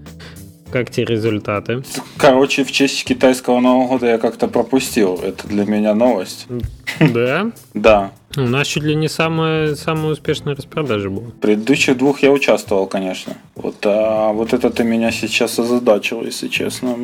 [0.72, 1.84] Как те результаты?
[2.18, 5.16] Короче, в честь китайского Нового года я как-то пропустил.
[5.16, 6.48] Это для меня новость.
[7.00, 7.52] Да?
[7.74, 8.12] Да.
[8.36, 11.28] У нас чуть ли не самая, самая успешная распродажа была.
[11.28, 13.34] В предыдущих двух я участвовал, конечно.
[13.56, 16.96] Вот, а вот это ты меня сейчас озадачил, если честно.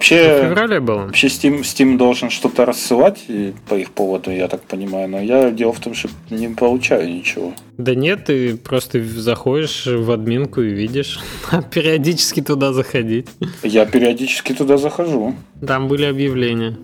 [0.00, 1.00] Вообще, в феврале было?
[1.00, 3.26] Вообще Steam, Steam должен что-то рассылать
[3.68, 7.52] по их поводу, я так понимаю, но я дело в том, что не получаю ничего.
[7.76, 11.20] Да нет, ты просто заходишь в админку и видишь.
[11.70, 13.28] периодически туда заходить.
[13.62, 15.34] Я периодически туда захожу.
[15.66, 16.78] Там были объявления.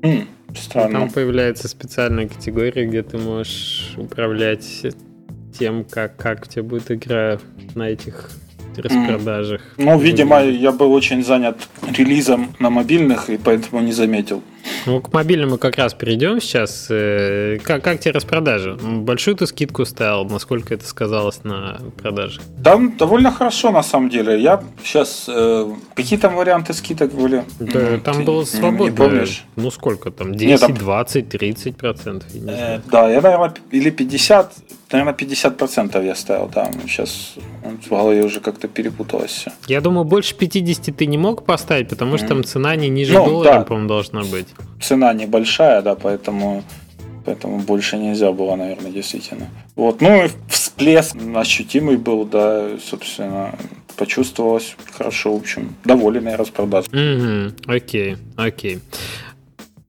[0.00, 0.26] М,
[0.58, 1.00] странно.
[1.00, 4.86] Там появляется специальная категория, где ты можешь управлять
[5.58, 7.38] тем, как, как у тебя будет игра
[7.74, 8.30] на этих
[8.78, 9.60] распродажах.
[9.76, 14.42] Ну, видимо, я был очень занят релизом на мобильных, и поэтому не заметил.
[14.86, 16.86] Ну, к мобильному как раз перейдем сейчас.
[16.90, 18.74] Э, как, как тебе распродажи?
[18.74, 20.24] Большую ты скидку ставил?
[20.24, 22.40] Насколько это сказалось на продаже?
[22.64, 24.40] Там довольно хорошо, на самом деле.
[24.40, 25.26] Я сейчас...
[25.28, 27.44] Э, какие там варианты скидок были?
[27.60, 28.90] Да, ну, там было свободно.
[28.90, 29.44] Не помнишь?
[29.56, 30.32] Ну, сколько там?
[30.32, 30.74] 10, Нет, там...
[30.74, 32.28] 20, 30 процентов?
[32.34, 34.52] Э, да, я, наверное, или 50,
[34.90, 36.50] наверное, 50 процентов я ставил.
[36.52, 39.52] Да, сейчас в голове уже как-то перепуталось все.
[39.68, 42.28] Я думаю, больше 50 ты не мог поставить, потому что mm.
[42.28, 43.60] там цена не ниже ну, доллара, да.
[43.62, 44.46] по-моему, должна быть
[44.80, 46.62] цена небольшая, да, поэтому
[47.24, 49.48] поэтому больше нельзя было, наверное, действительно.
[49.76, 53.54] Вот, ну и всплеск ощутимый был, да, собственно,
[53.96, 56.86] почувствовалось хорошо, в общем, доволен я распродаж.
[57.66, 58.80] Окей, окей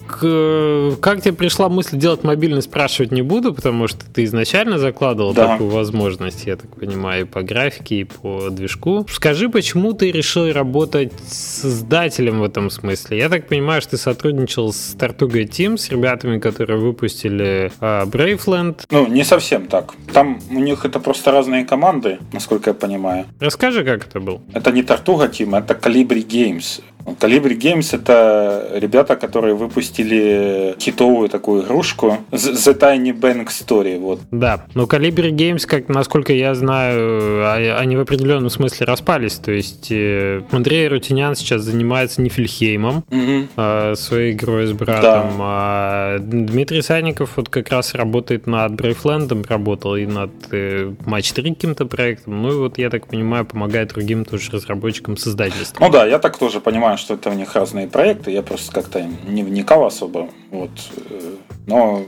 [0.08, 5.50] как тебе пришла мысль делать мобильный, спрашивать не буду, потому что ты изначально закладывал да.
[5.50, 9.06] такую возможность, я так понимаю, и по графике, и по движку.
[9.10, 13.18] Скажи, почему ты решил работать с издателем в этом смысле?
[13.18, 18.82] Я так понимаю, что ты сотрудничал с Tortuga Team, с ребятами, которые выпустили uh, Braveland.
[18.90, 19.94] Ну, не совсем так.
[20.12, 23.26] Там у них это просто разные команды, насколько я понимаю.
[23.40, 24.42] Расскажи, как это был.
[24.54, 26.82] Это не Tortuga Team, это Calibri Games.
[27.06, 34.00] Calibri Games это ребята, которые выпустили хитовую такую игрушку The Tiny Bank Story.
[34.00, 34.22] Вот.
[34.32, 39.36] Да, но Calibri Games, как, насколько я знаю, а, они в определенном смысле распались.
[39.36, 43.96] То есть э, Андрей Рутинян сейчас занимается Нифельхеймом, угу.
[43.96, 45.40] своей игрой с братом, да.
[45.40, 51.54] а Дмитрий Санников вот как раз работает над Брейфлендом, работал и над э, Match 3
[51.54, 52.42] каким-то проектом.
[52.42, 55.84] Ну и вот, я так понимаю, помогает другим тоже разработчикам создательства.
[55.84, 58.72] Ну да, я так тоже понимаю понимаю, что это у них разные проекты, я просто
[58.72, 60.30] как-то не вникал особо.
[60.52, 60.72] Вот.
[61.10, 61.36] Э,
[61.68, 62.04] но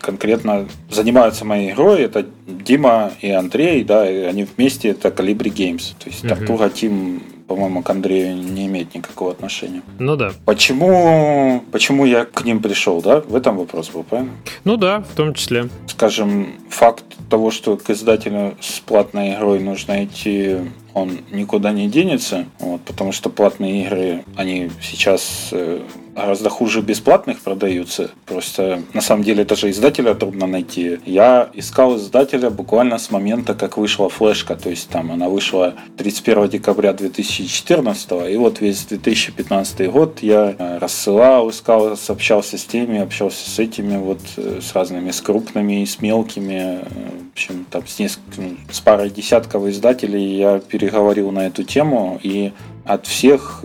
[0.00, 5.94] конкретно занимаются моей игрой, это Дима и Андрей, да, и они вместе, это Calibri Games.
[5.98, 6.72] То есть uh-huh.
[6.72, 9.82] Team по-моему, к Андрею не имеет никакого отношения.
[9.98, 10.32] Ну да.
[10.46, 13.20] Почему, почему я к ним пришел, да?
[13.20, 14.32] В этом вопрос был, правильно?
[14.64, 15.68] Ну да, в том числе.
[15.86, 20.60] Скажем, факт того, что к издателю с платной игрой нужно идти
[20.94, 25.80] он никуда не денется, вот, потому что платные игры, они сейчас э,
[26.14, 28.10] гораздо хуже бесплатных продаются.
[28.26, 30.98] Просто на самом деле это же издателя трудно найти.
[31.06, 34.56] Я искал издателя буквально с момента, как вышла флешка.
[34.56, 40.78] То есть там она вышла 31 декабря 2014, и вот весь 2015 год я э,
[40.78, 46.00] рассылал, искал, общался с теми, общался с этими, вот э, с разными, с крупными, с
[46.00, 46.80] мелкими.
[46.82, 46.84] Э,
[47.28, 52.52] в общем, там с, несколькими, с парой десятков издателей я переговорил на эту тему, и
[52.84, 53.64] от всех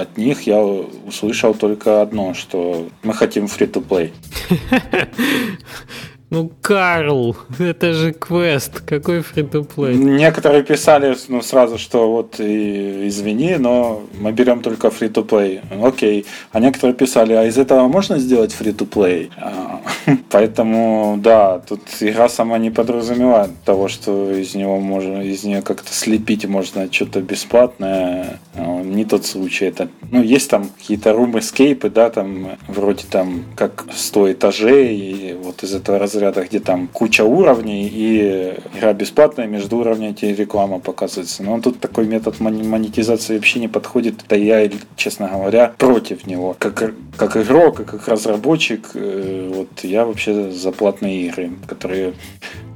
[0.00, 4.12] от них я услышал только одно, что мы хотим free-to-play.
[6.28, 9.94] Ну, Карл, это же квест, какой фри-то-плей?
[9.94, 15.60] Некоторые писали ну, сразу, что вот и, извини, но мы берем только фри-то-плей.
[15.80, 16.26] Окей.
[16.50, 19.30] А некоторые писали, а из этого можно сделать фри-то-плей?
[19.36, 19.82] А,
[20.30, 25.92] поэтому, да, тут игра сама не подразумевает того, что из него можно, из нее как-то
[25.92, 28.40] слепить можно что-то бесплатное.
[28.56, 29.66] А, не тот случай.
[29.66, 35.32] Это, ну, есть там какие-то рум эскейпы, да, там вроде там как 100 этажей, и
[35.40, 40.34] вот из этого раз разряда, где там куча уровней и игра бесплатная, между уровнями тебе
[40.34, 41.42] реклама показывается.
[41.42, 44.24] Но тут такой метод монетизации вообще не подходит.
[44.28, 46.56] Да я, честно говоря, против него.
[46.58, 52.14] Как, как игрок, как разработчик, э, вот я вообще за платные игры, которые,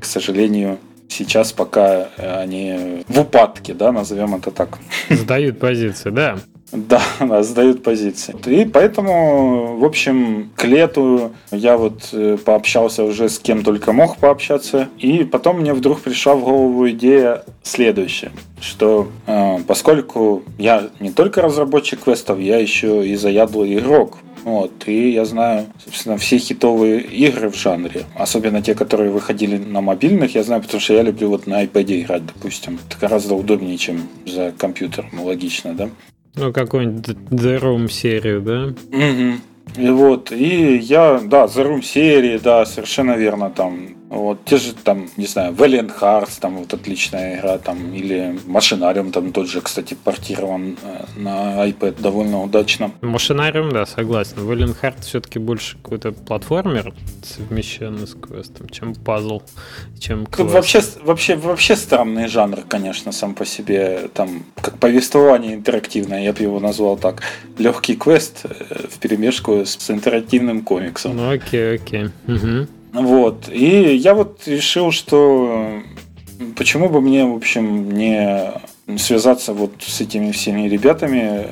[0.00, 0.78] к сожалению,
[1.08, 4.78] сейчас пока они в упадке, да, назовем это так.
[5.08, 6.38] Сдают позиции, да.
[6.72, 8.34] Да, да, сдают позиции.
[8.46, 14.18] И поэтому, в общем, к лету я вот э, пообщался уже с кем только мог
[14.18, 14.88] пообщаться.
[14.98, 21.42] И потом мне вдруг пришла в голову идея следующая, что э, поскольку я не только
[21.42, 27.50] разработчик квестов, я еще и заядлый игрок Вот, и я знаю, собственно, все хитовые игры
[27.50, 31.46] в жанре, особенно те, которые выходили на мобильных, я знаю, потому что я люблю вот
[31.46, 32.78] на iPad играть, допустим.
[32.88, 35.90] Это гораздо удобнее, чем за компьютер, ну, логично, да?
[36.36, 38.66] Ну, какую-нибудь The Room серию, да?
[38.66, 39.82] Угу.
[39.82, 44.74] И вот, и я, да, The Room серии, да, совершенно верно, там, вот, те же
[44.74, 49.60] там, не знаю, Valiant Hearts, там вот отличная игра, там, или Машинариум, там тот же,
[49.60, 52.90] кстати, портирован э, на iPad довольно удачно.
[53.02, 54.38] Машинариум, да, согласен.
[54.38, 56.92] Valiant Hearts все-таки больше какой-то платформер,
[57.22, 59.42] совмещенный с квестом, чем пазл,
[60.00, 60.52] чем квест.
[60.52, 66.42] Вообще, вообще, вообще странный жанр, конечно, сам по себе, там, как повествование интерактивное, я бы
[66.42, 67.22] его назвал так.
[67.58, 71.16] Легкий квест э, в перемешку с интерактивным комиксом.
[71.16, 72.06] Ну, окей, окей.
[72.26, 72.66] Угу.
[72.92, 73.48] Вот.
[73.48, 75.82] И я вот решил, что
[76.56, 78.52] почему бы мне, в общем, не
[78.98, 81.46] связаться вот с этими всеми ребятами,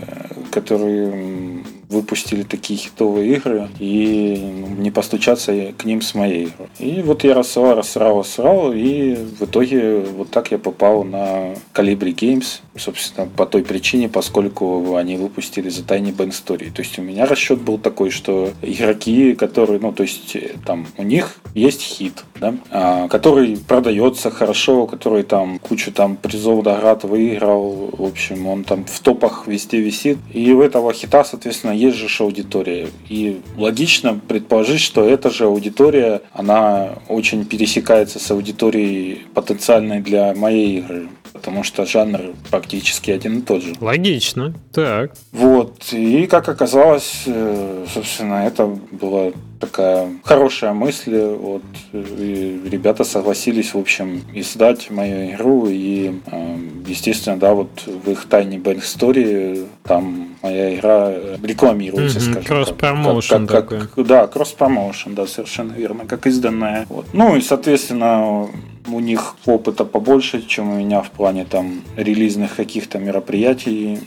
[0.50, 4.36] которые выпустили такие хитовые игры и
[4.78, 6.68] не постучаться к ним с моей игрой.
[6.78, 12.14] И вот я рассылал, рассылал, рассылал, и в итоге вот так я попал на Calibri
[12.14, 16.70] Games, собственно, по той причине, поскольку они выпустили за Tiny Band Story.
[16.72, 21.02] То есть у меня расчет был такой, что игроки, которые, ну, то есть там у
[21.02, 27.90] них есть хит, да, а, который продается хорошо, который там кучу там призов наград выиграл,
[27.92, 32.08] в общем, он там в топах везде висит, и у этого хита, соответственно, есть же
[32.22, 32.88] аудитория.
[33.08, 40.78] И логично предположить, что эта же аудитория, она очень пересекается с аудиторией потенциальной для моей
[40.78, 43.74] игры потому что жанр практически один и тот же.
[43.80, 45.12] Логично, так.
[45.30, 51.18] Вот, и как оказалось, э, собственно, это была такая хорошая мысль.
[51.18, 55.66] Вот, и ребята согласились, в общем, издать мою игру.
[55.68, 56.56] И, э,
[56.86, 63.46] естественно, да, вот в их Tiny Bank Story там моя игра рекламируется, mm-hmm, скажем Кросс-промоушен
[63.46, 66.86] как, как, как, Да, кросс-промоушен, да, совершенно верно, как изданная.
[66.88, 67.06] Вот.
[67.12, 68.48] Ну и, соответственно,
[68.86, 74.00] у них опыта побольше, чем у меня в плане там релизных каких-то мероприятий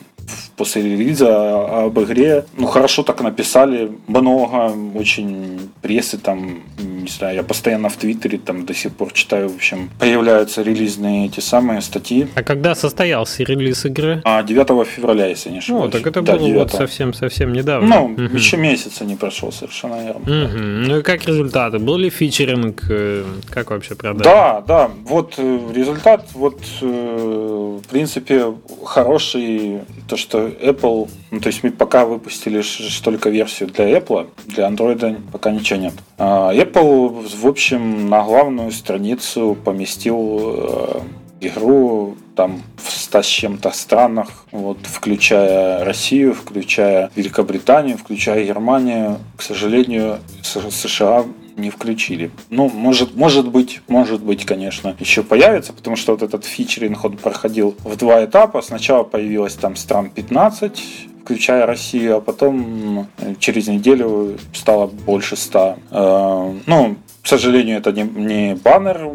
[0.56, 2.46] после релиза об игре.
[2.58, 8.66] Ну, хорошо так написали, много, очень прессы там, не знаю, я постоянно в Твиттере там
[8.66, 12.28] до сих пор читаю, в общем, появляются релизные эти самые статьи.
[12.36, 14.22] А когда состоялся релиз игры?
[14.24, 15.94] А 9 февраля, если не ошибаюсь.
[15.94, 16.60] О, так это да, было 9.
[16.60, 17.88] вот совсем-совсем недавно.
[17.88, 18.36] Ну, угу.
[18.36, 20.22] еще месяца не прошел, совершенно верно.
[20.22, 20.58] Угу.
[20.88, 21.80] Ну и как результаты?
[21.80, 22.84] Был ли фичеринг?
[22.90, 24.24] Э, как вообще продали?
[24.24, 28.54] Да, да, вот э, результат, вот э, в принципе
[28.86, 32.62] хороший, то, что Apple, ну, то есть мы пока выпустили
[33.02, 35.94] только версию для Apple, для Android пока ничего нет.
[36.18, 41.00] А Apple, в общем, на главную страницу поместил э,
[41.40, 49.20] игру там в 100 с чем-то странах, вот, включая Россию, включая Великобританию, включая Германию.
[49.38, 51.24] К сожалению, США
[51.56, 52.32] не включили.
[52.50, 57.18] Ну, может, может быть, может быть, конечно, еще появится, потому что вот этот фичеринг он
[57.18, 58.62] проходил в два этапа.
[58.62, 60.82] Сначала появилось там стран 15,
[61.24, 63.08] включая Россию, а потом
[63.40, 65.76] через неделю стало больше 100.
[65.92, 69.10] Э, ну, к сожалению, это не, не баннер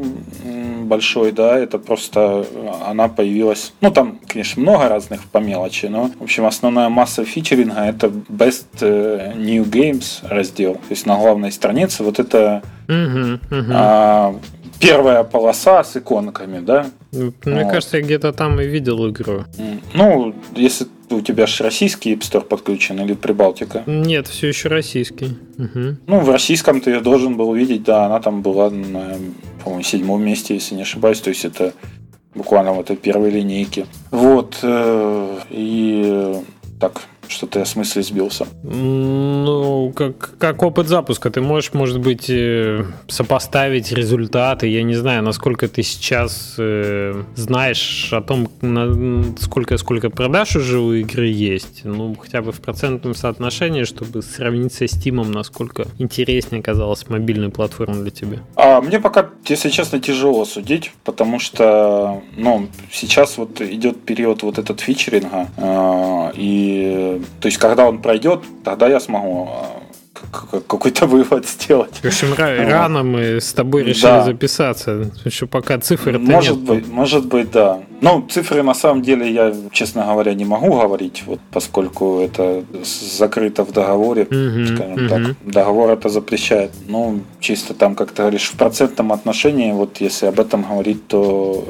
[0.86, 2.46] большой, да, это просто
[2.86, 7.80] она появилась, ну там, конечно, много разных по мелочи, но, в общем, основная масса фичеринга
[7.80, 13.70] это Best э, New Games раздел, то есть на главной странице вот это uh-huh, uh-huh.
[13.72, 14.34] А,
[14.80, 16.86] первая полоса с иконками, да.
[17.12, 17.70] Мне вот.
[17.72, 19.44] кажется, я где-то там и видел игру.
[19.94, 23.82] Ну, если у тебя же российский App Store подключен или Прибалтика?
[23.86, 25.36] Нет, все еще российский.
[25.58, 25.96] Угу.
[26.06, 29.16] Ну, в российском ты ее должен был видеть, да, она там была на,
[29.62, 31.72] по-моему, седьмом месте, если не ошибаюсь, то есть это
[32.34, 33.86] буквально в этой первой линейке.
[34.10, 36.34] Вот, э, и
[36.80, 38.46] так, что-то я в смысле сбился.
[38.62, 44.66] Ну, как, как опыт запуска, ты можешь, может быть, э, сопоставить результаты.
[44.68, 50.78] Я не знаю, насколько ты сейчас э, знаешь о том, на, сколько, сколько продаж уже
[50.78, 51.82] у игры есть.
[51.84, 57.96] Ну, хотя бы в процентном соотношении, чтобы сравнить со Steam, насколько интереснее оказалась мобильная платформа
[57.96, 58.38] для тебя.
[58.56, 64.58] А мне пока, если честно, тяжело судить, потому что, ну, сейчас вот идет период вот
[64.58, 69.82] этот фичеринга, э, и то есть, когда он пройдет, тогда я смогу а,
[70.66, 71.96] какой-то вывод сделать.
[72.02, 74.24] В общем, рано мы с тобой решили да.
[74.24, 76.64] записаться, еще пока цифры Может нет.
[76.64, 77.80] быть, может быть, да.
[78.00, 82.64] Ну, цифры на самом деле я, честно говоря, не могу говорить, вот, поскольку это
[83.18, 85.08] закрыто в договоре, угу, скажем угу.
[85.08, 85.52] так.
[85.52, 86.72] Договор это запрещает.
[86.88, 91.64] Ну, чисто там, как ты говоришь, в процентном отношении, вот если об этом говорить, то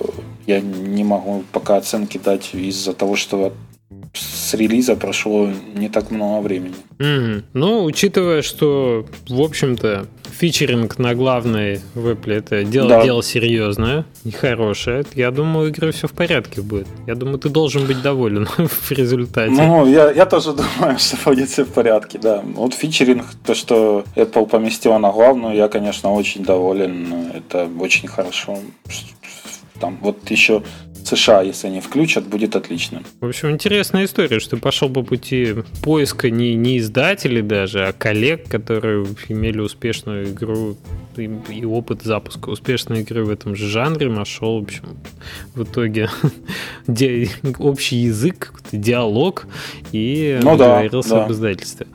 [0.47, 3.53] я не могу пока оценки дать из-за того, что
[4.13, 6.75] с релиза прошло не так много времени.
[6.99, 7.45] Mm-hmm.
[7.53, 10.07] Ну, учитывая, что, в общем-то,
[10.39, 13.05] фичеринг на главной вэпле это дело, да.
[13.05, 16.87] дело серьезное и хорошее, я думаю, игры все в порядке будет.
[17.07, 19.51] Я думаю, ты должен быть доволен в результате.
[19.51, 22.43] Ну, я, я тоже думаю, что будет все в порядке, да.
[22.55, 27.33] Вот фичеринг, то, что Apple поместила на главную, я, конечно, очень доволен.
[27.35, 28.59] Это очень хорошо.
[29.81, 30.63] Там вот еще
[31.07, 33.03] США, если они включат, будет отлично.
[33.21, 37.93] В общем, интересная история, что ты пошел по пути поиска не, не издателей даже, а
[37.93, 40.77] коллег, которые имели успешную игру
[41.17, 44.85] и, и опыт запуска успешной игры в этом же жанре, нашел, в общем,
[45.55, 46.11] в итоге
[47.59, 49.47] общий язык, диалог
[49.93, 51.25] и ну, договорился да, да.
[51.27, 51.87] об издательстве.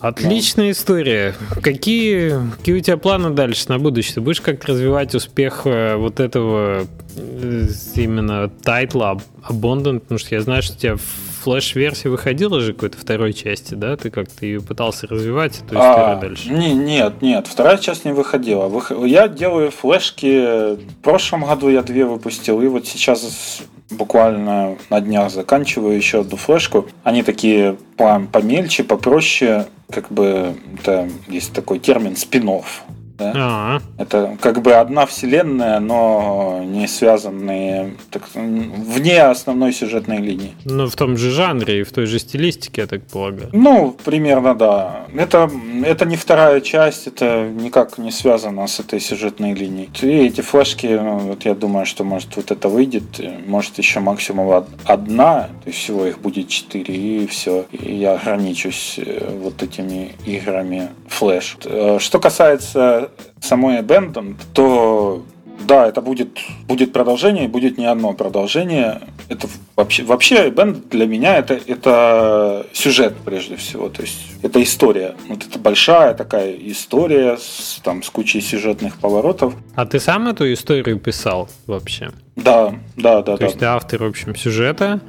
[0.00, 1.34] Отличная история.
[1.62, 4.14] Какие, какие у тебя планы дальше на будущее?
[4.14, 6.86] Ты будешь как-то развивать успех э, вот этого
[7.16, 10.00] э, именно тайтла Abundant?
[10.00, 10.96] Потому что я знаю, что у тебя
[11.40, 13.96] флеш-версия выходила же какой-то второй части, да?
[13.96, 16.50] Ты как-то ее пытался развивать, эту историю а, дальше?
[16.50, 18.70] Не, нет, нет, вторая часть не выходила.
[19.04, 20.74] Я делаю флешки.
[20.76, 26.36] В прошлом году я две выпустил, и вот сейчас буквально на днях заканчиваю еще одну
[26.36, 26.88] флешку.
[27.02, 32.84] Они такие помельче, попроще, как бы это есть такой термин спинов.
[33.20, 33.32] Да?
[33.36, 33.82] А-а.
[33.98, 40.54] Это как бы одна вселенная, но не связанные так, вне основной сюжетной линии.
[40.64, 43.50] Ну, в том же жанре и в той же стилистике, я так полагаю.
[43.52, 45.06] Ну, примерно, да.
[45.14, 45.50] Это,
[45.84, 49.90] это не вторая часть, это никак не связано с этой сюжетной линией.
[50.00, 54.64] И эти флешки, ну, вот я думаю, что может вот это выйдет, может еще максимум
[54.84, 57.66] одна, то есть всего их будет четыре, и все.
[57.72, 61.56] И я ограничусь э, вот этими играми флеш.
[61.64, 63.09] Э, что касается
[63.40, 65.24] самой Abandon, то
[65.66, 69.00] да, это будет, будет продолжение, будет не одно продолжение.
[69.28, 69.46] Это
[69.76, 73.88] вообще, вообще Бенд для меня это, это сюжет прежде всего.
[73.88, 75.14] То есть это история.
[75.28, 79.54] Вот это большая такая история с, там, с кучей сюжетных поворотов.
[79.74, 82.10] А ты сам эту историю писал вообще?
[82.36, 83.32] Да, да, да.
[83.32, 83.44] То да.
[83.44, 85.00] есть ты автор, в общем, сюжета,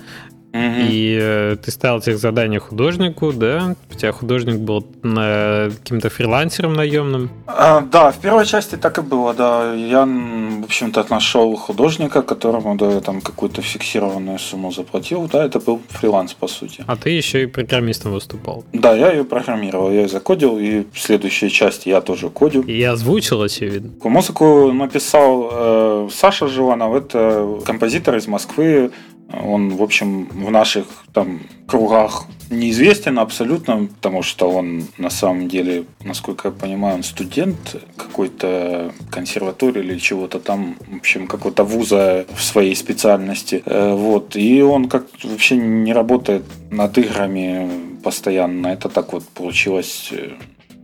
[0.53, 3.75] и э, ты ставил тех задания художнику, да?
[3.89, 7.29] У тебя художник был на, каким-то фрилансером наемным?
[7.47, 9.73] А, да, в первой части так и было, да.
[9.73, 15.29] Я, в общем-то, нашел художника, которому да, там какую-то фиксированную сумму заплатил.
[15.31, 16.83] Да, это был фриланс, по сути.
[16.85, 18.65] А ты еще и программистом выступал?
[18.73, 22.63] Да, я ее программировал, я ее закодил, и в следующей части я тоже кодил.
[22.63, 23.91] И озвучил, очевидно.
[24.03, 28.91] Музыку написал э, Саша Живанов, это композитор из Москвы,
[29.33, 35.85] он, в общем, в наших там кругах неизвестен абсолютно, потому что он на самом деле,
[36.03, 42.43] насколько я понимаю, он студент какой-то консерватории или чего-то там, в общем, какого-то вуза в
[42.43, 43.63] своей специальности.
[43.65, 44.35] Э, вот.
[44.35, 47.69] И он как вообще не работает над играми
[48.03, 48.67] постоянно.
[48.67, 50.31] Это так вот получилось э,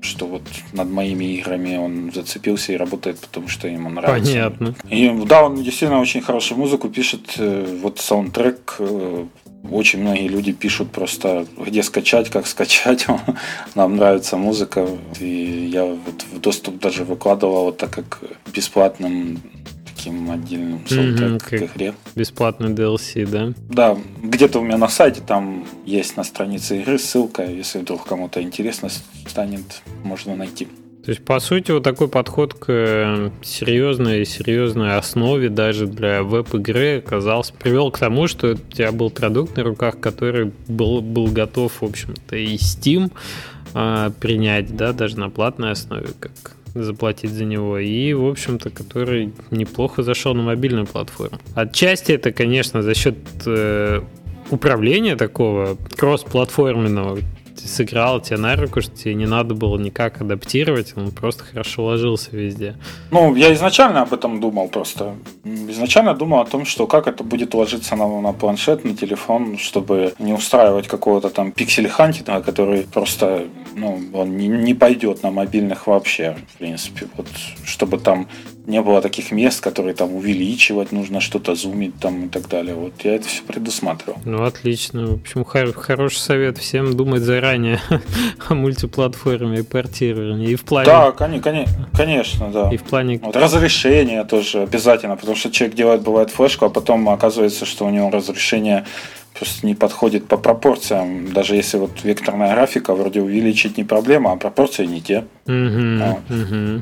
[0.01, 0.43] что вот
[0.73, 4.31] над моими играми он зацепился и работает, потому что ему нравится.
[4.31, 4.75] Понятно.
[4.89, 7.35] И да, он действительно очень хорошую музыку пишет.
[7.37, 9.25] Э, вот саундтрек э,
[9.71, 13.05] очень многие люди пишут просто, где скачать, как скачать.
[13.75, 14.87] Нам нравится музыка.
[15.19, 18.21] И я вот в доступ даже выкладывал, вот так как
[18.53, 19.41] бесплатным
[19.97, 21.93] таким отдельным саундтрек mm-hmm, к игре.
[22.15, 23.53] Бесплатный DLC, да?
[23.69, 28.41] Да, где-то у меня на сайте там есть на странице игры ссылка, если вдруг кому-то
[28.41, 28.89] интересно
[29.25, 30.67] станет, можно найти.
[31.03, 36.97] То есть, по сути, вот такой подход к э, серьезной серьезной основе даже для веб-игры
[36.97, 41.81] оказался, привел к тому, что у тебя был продукт на руках, который был, был готов,
[41.81, 43.11] в общем-то, и Steam
[43.73, 49.33] э, принять, да, даже на платной основе, как заплатить за него, и, в общем-то, который
[49.51, 51.39] неплохо зашел на мобильную платформу.
[51.55, 54.01] Отчасти это, конечно, за счет э,
[54.49, 57.19] управления такого кроссплатформенного
[57.67, 62.29] сыграл тебе на руку, что тебе не надо было никак адаптировать, он просто хорошо ложился
[62.31, 62.75] везде.
[63.11, 65.15] Ну, я изначально об этом думал просто.
[65.43, 70.13] Изначально думал о том, что как это будет ложиться на, на планшет, на телефон, чтобы
[70.19, 73.45] не устраивать какого-то там pixel hunting а, который просто,
[73.75, 77.07] ну, он не, не пойдет на мобильных вообще, в принципе.
[77.17, 77.27] Вот,
[77.65, 78.27] чтобы там
[78.67, 82.75] не было таких мест, которые там увеличивать, нужно что-то зумить там и так далее.
[82.75, 84.19] Вот я это все предусматривал.
[84.25, 85.07] Ну, отлично.
[85.07, 87.79] В общем, хор- хороший совет всем думать заранее
[88.49, 90.49] о мультиплатформе и портировании.
[90.49, 90.85] И в плане...
[90.85, 92.69] Да, конечно, конечно, да.
[92.69, 93.19] И в плане...
[93.23, 97.89] Вот, разрешение тоже обязательно, потому что человек делает, бывает, флешку, а потом оказывается, что у
[97.89, 98.85] него разрешение
[99.33, 101.31] просто не подходит по пропорциям.
[101.31, 105.19] Даже если вот векторная графика, вроде увеличить не проблема, а пропорции не те.
[105.45, 106.37] Угу, вот.
[106.37, 106.81] угу.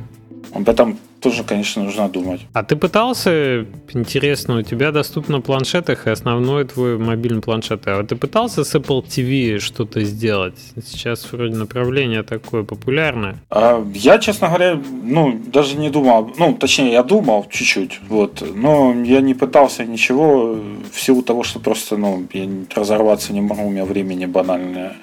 [0.56, 2.42] Об этом тоже, конечно, нужно думать.
[2.54, 7.88] А ты пытался, интересно, у тебя доступно планшетах и основной твой мобильный планшет.
[7.88, 10.54] А ты пытался с Apple TV что-то сделать?
[10.86, 13.38] Сейчас вроде направление такое популярное.
[13.50, 18.94] А я, честно говоря, ну, даже не думал, ну, точнее, я думал чуть-чуть, вот, но
[19.04, 20.60] я не пытался ничего
[20.94, 24.94] в силу того, что просто, ну, я разорваться не могу, у меня времени банально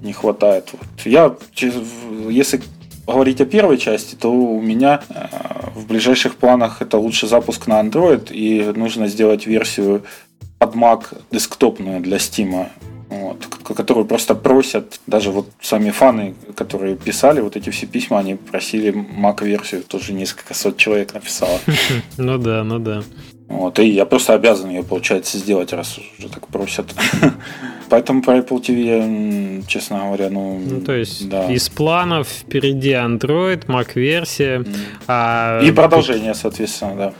[0.00, 0.72] не хватает.
[0.72, 1.06] Вот.
[1.06, 1.34] Я,
[2.30, 2.60] если
[3.06, 5.26] говорить о первой части, то у меня э,
[5.74, 10.02] в ближайших планах это лучший запуск на Android, и нужно сделать версию
[10.58, 12.68] под Mac десктопную для Steam,
[13.08, 13.46] вот,
[13.76, 18.92] которую просто просят, даже вот сами фаны, которые писали вот эти все письма, они просили
[18.92, 21.58] Mac-версию, тоже несколько сот человек написало.
[22.16, 23.02] Ну да, ну да.
[23.48, 26.94] Вот, и я просто обязан ее, получается, сделать, раз уже так просят.
[27.92, 30.58] Поэтому про Apple TV я, честно говоря, ну...
[30.58, 31.52] Ну, то есть да.
[31.52, 34.60] из планов впереди Android, Mac-версия.
[34.60, 34.76] Mm.
[35.08, 35.60] А...
[35.62, 37.12] И продолжение, соответственно, да.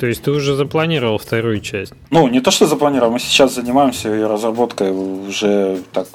[0.00, 1.92] То есть ты уже запланировал вторую часть?
[2.10, 6.08] Ну, не то, что запланировал, мы сейчас занимаемся ее разработкой уже так,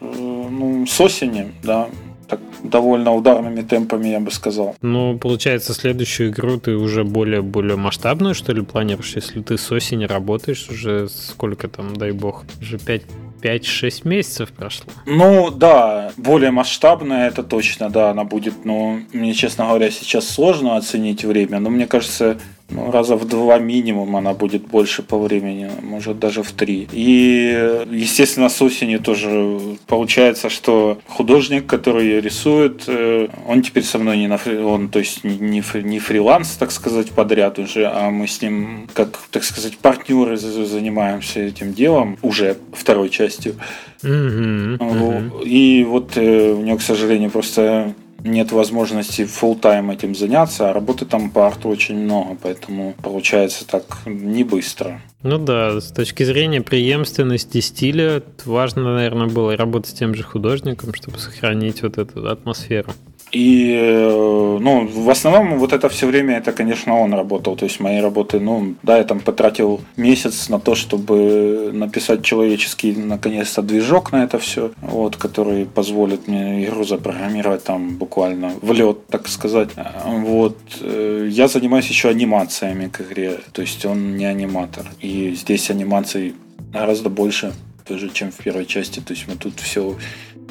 [0.00, 1.88] ну, с осени, да,
[2.26, 4.74] так довольно ударными темпами, я бы сказал.
[4.80, 9.16] Ну, получается, следующую игру ты уже более, более масштабную, что ли, планируешь?
[9.16, 13.02] Если ты с осени работаешь, уже сколько там, дай бог, уже 5
[13.44, 14.86] 5-6 месяцев прошло.
[15.04, 20.76] Ну да, более масштабная это точно, да, она будет, но мне, честно говоря, сейчас сложно
[20.76, 22.38] оценить время, но мне кажется,
[22.70, 26.88] ну, раза в два минимум она будет больше по времени, может даже в три.
[26.92, 34.16] И, естественно, с осени тоже получается, что художник, который рисует, э, он теперь со мной
[34.16, 34.56] не на фри...
[34.56, 39.18] он, то есть не, не фриланс, так сказать, подряд уже, а мы с ним, как,
[39.30, 43.56] так сказать, партнеры занимаемся этим делом уже второй частью.
[44.02, 44.78] Mm-hmm.
[44.78, 45.44] Mm-hmm.
[45.44, 47.94] И вот э, у него, к сожалению, просто
[48.24, 53.66] нет возможности full тайм этим заняться, а работы там по арту очень много, поэтому получается
[53.66, 55.00] так не быстро.
[55.22, 60.94] Ну да, с точки зрения преемственности стиля важно, наверное, было работать с тем же художником,
[60.94, 62.92] чтобы сохранить вот эту атмосферу.
[63.34, 67.56] И, э, ну, в основном вот это все время, это, конечно, он работал.
[67.56, 72.94] То есть мои работы, ну, да, я там потратил месяц на то, чтобы написать человеческий,
[72.94, 79.08] наконец-то, движок на это все, вот, который позволит мне игру запрограммировать там буквально в лед,
[79.08, 79.70] так сказать.
[80.04, 80.56] Вот.
[80.80, 84.86] Э, я занимаюсь еще анимациями к игре, то есть он не аниматор.
[85.00, 86.34] И здесь анимаций
[86.72, 87.52] гораздо больше,
[87.84, 89.00] тоже, чем в первой части.
[89.00, 89.96] То есть мы тут все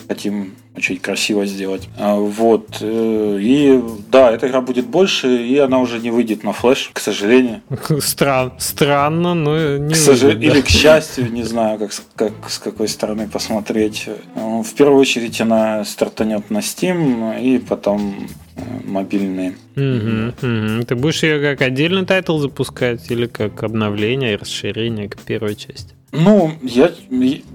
[0.10, 1.88] хотим очень красиво сделать.
[1.98, 2.78] А, вот.
[2.82, 3.80] Э, и
[4.12, 7.62] да, эта игра будет больше, и она уже не выйдет на флеш, к сожалению.
[8.00, 10.22] Стран, странно, но не к сож...
[10.22, 14.10] выйдет, Или к счастью, не знаю, как, как, с какой стороны посмотреть.
[14.36, 19.56] Ну, в первую очередь она стартанет на Steam, и потом э, мобильные.
[19.76, 20.86] Угу, угу.
[20.86, 25.94] Ты будешь ее как отдельный title запускать или как обновление и расширение к первой части?
[26.14, 26.92] Ну, я,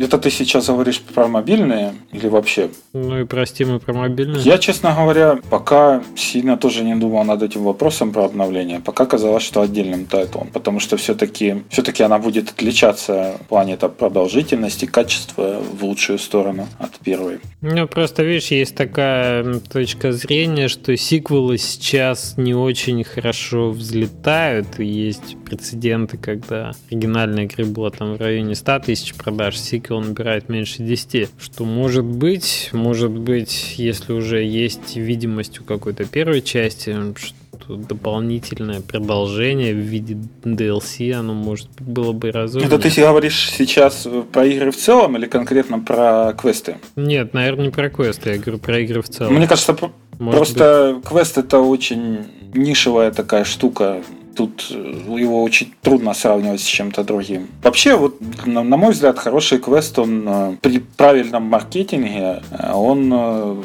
[0.00, 2.70] это ты сейчас говоришь про мобильные или вообще?
[2.92, 4.42] Ну и прости, мы про мобильные.
[4.42, 8.80] Я, честно говоря, пока сильно тоже не думал над этим вопросом про обновление.
[8.80, 13.76] Пока казалось, что отдельным title ом, потому что все-таки все-таки она будет отличаться в плане
[13.76, 17.38] там, продолжительности, качества в лучшую сторону от первой.
[17.60, 25.36] Ну, просто, видишь, есть такая точка зрения, что сиквелы сейчас не очень хорошо взлетают, есть
[25.44, 31.30] прецеденты, когда оригинальная игра была там в районе 100 тысяч продаж, сиквел набирает меньше 10.
[31.40, 38.80] Что может быть, может быть, если уже есть видимость у какой-то первой части, что дополнительное
[38.80, 42.66] продолжение в виде DLC, оно может было бы разумно.
[42.66, 46.76] Это ты говоришь сейчас про игры в целом или конкретно про квесты?
[46.96, 49.34] Нет, наверное, не про квесты, я говорю про игры в целом.
[49.34, 49.76] Мне кажется,
[50.18, 51.08] может просто быть...
[51.08, 54.02] квест это очень нишевая такая штука
[54.38, 54.74] тут э,
[55.18, 57.48] его очень трудно сравнивать с чем-то другим.
[57.62, 63.64] Вообще, вот, на, на мой взгляд, хороший квест, он э, при правильном маркетинге, э, он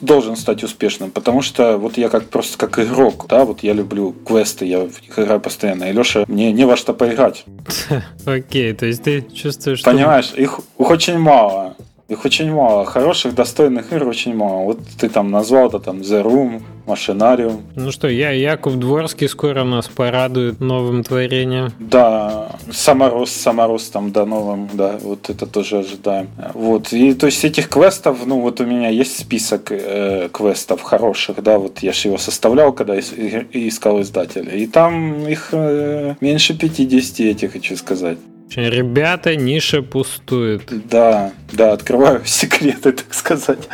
[0.00, 4.14] должен стать успешным, потому что вот я как просто как игрок, да, вот я люблю
[4.26, 7.44] квесты, я в них играю постоянно, и Леша, мне не во что поиграть.
[8.26, 9.90] Окей, то есть ты чувствуешь, что...
[9.90, 11.73] Понимаешь, их, их очень мало.
[12.08, 12.84] Их очень мало.
[12.84, 14.64] Хороших, достойных игр очень мало.
[14.64, 17.62] Вот ты там назвал это там The Room, Машинариум.
[17.76, 21.72] Ну что, я, Яков Дворский скоро нас порадует новым творением.
[21.78, 26.28] Да, Саморос, Саморос там, да, новым, да, вот это тоже ожидаем.
[26.52, 31.42] Вот, и то есть этих квестов, ну вот у меня есть список э, квестов хороших,
[31.42, 37.20] да, вот я же его составлял, когда искал издателя, и там их э, меньше 50
[37.20, 38.18] этих, хочу сказать.
[38.54, 40.62] Ребята, ниша пустует.
[40.88, 43.68] Да, да, открываю секреты, так сказать.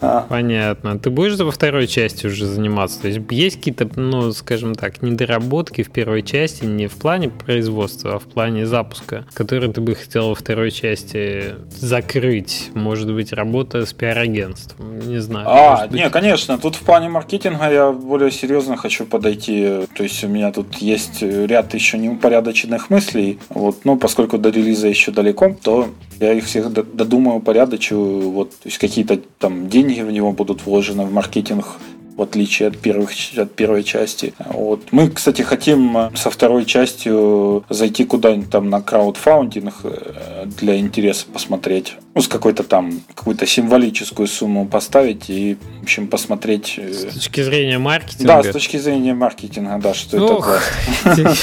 [0.00, 0.26] А.
[0.28, 0.98] Понятно.
[0.98, 3.00] Ты будешь во второй части уже заниматься?
[3.00, 8.14] То есть есть какие-то, ну, скажем так, недоработки в первой части не в плане производства,
[8.14, 12.70] а в плане запуска, которые ты бы хотел во второй части закрыть?
[12.74, 14.98] Может быть, работа с пиар-агентством?
[15.00, 15.46] Не знаю.
[15.48, 15.96] А, быть...
[15.96, 16.58] не, конечно.
[16.58, 19.86] Тут в плане маркетинга я более серьезно хочу подойти.
[19.96, 23.38] То есть у меня тут есть ряд еще неупорядоченных мыслей.
[23.48, 25.88] Вот, ну, поскольку до релиза еще далеко, то
[26.20, 27.96] я их всех додумаю, упорядочу.
[28.30, 31.78] Вот, то есть какие-то там деньги в него будут вложены в маркетинг
[32.16, 34.32] в отличие от, первых, от первой части.
[34.38, 34.80] Вот.
[34.90, 41.26] Мы, кстати, хотим э, со второй частью зайти куда-нибудь там на краудфаундинг э, для интереса
[41.30, 41.94] посмотреть.
[42.14, 46.76] Ну, с какой-то там, какую-то символическую сумму поставить и, в общем, посмотреть.
[46.78, 48.42] Э, с точки зрения маркетинга?
[48.42, 50.62] Да, с точки зрения маркетинга, да, что Ох,
[51.04, 51.34] это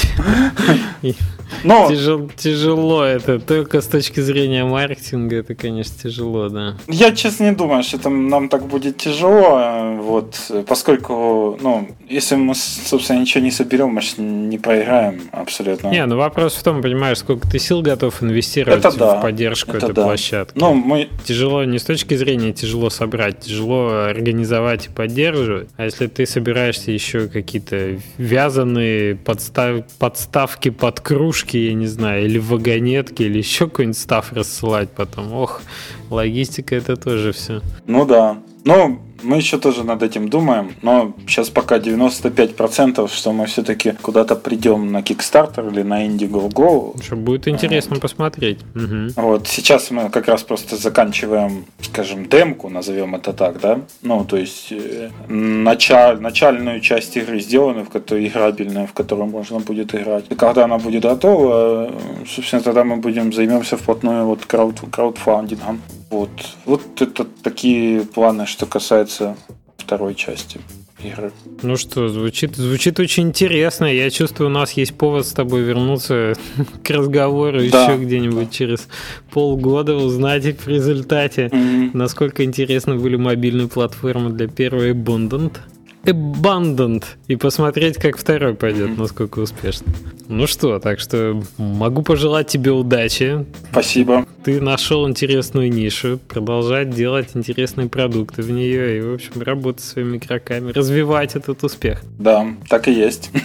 [1.62, 1.88] Но...
[1.88, 6.76] Тяжело, тяжело это, только с точки зрения маркетинга это, конечно, тяжело, да.
[6.88, 10.36] Я, честно, не думаю, что это нам так будет тяжело, вот,
[10.66, 15.88] поскольку, ну, если мы, собственно, ничего не соберем, мы же не проиграем абсолютно.
[15.88, 19.76] Не, ну вопрос в том, понимаешь, сколько ты сил готов инвестировать это да, в поддержку
[19.76, 20.04] это этой да.
[20.04, 20.58] площадки.
[20.58, 21.08] Ну, мы...
[21.24, 26.90] Тяжело не с точки зрения тяжело собрать, тяжело организовать и поддерживать, а если ты собираешься
[26.90, 29.84] еще какие-то вязаные подстав...
[29.98, 31.00] подставки под
[31.34, 35.62] кружки, я не знаю, или вагонетки, или еще какой-нибудь став рассылать потом, ох,
[36.10, 37.60] логистика это тоже все.
[37.86, 43.46] Ну да, ну, мы еще тоже над этим думаем, но сейчас пока 95%, что мы
[43.46, 47.02] все-таки куда-то придем на Kickstarter или на Indiegogo.
[47.02, 48.02] Что будет интересно вот.
[48.02, 48.60] посмотреть.
[48.74, 49.12] Угу.
[49.16, 53.80] Вот сейчас мы как раз просто заканчиваем, скажем, демку, назовем это так, да?
[54.02, 59.58] Ну, то есть э, началь, начальную часть игры сделаны, в которой играбельная, в которой можно
[59.60, 60.24] будет играть.
[60.30, 61.90] И когда она будет готова,
[62.26, 65.80] собственно, тогда мы будем займемся вплотную вот крауд, краудфандингом.
[66.14, 66.30] Вот.
[66.64, 69.36] Вот это такие планы, что касается
[69.76, 70.60] второй части
[71.02, 71.32] игры.
[71.62, 73.86] Ну что, звучит, звучит очень интересно.
[73.86, 76.34] Я чувствую, у нас есть повод с тобой вернуться
[76.84, 77.84] к разговору да.
[77.84, 78.86] еще где-нибудь через
[79.32, 81.90] полгода, узнать в результате, mm-hmm.
[81.94, 85.56] насколько интересны были мобильные платформы для первой Abundant.
[86.04, 89.92] Abundant и посмотреть, как второй пойдет, насколько успешно.
[90.28, 93.44] Ну что, так что могу пожелать тебе удачи.
[93.70, 94.26] Спасибо.
[94.44, 100.18] Ты нашел интересную нишу, продолжать делать интересные продукты в нее и, в общем, работать своими
[100.18, 102.02] игроками, развивать этот успех.
[102.18, 103.30] Да, так и есть.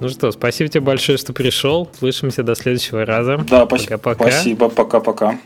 [0.00, 1.88] Ну что, спасибо тебе большое, что пришел.
[1.96, 3.36] Слышимся до следующего раза.
[3.48, 4.30] Да, пока-пока.
[4.32, 5.38] Спасибо, пока-пока.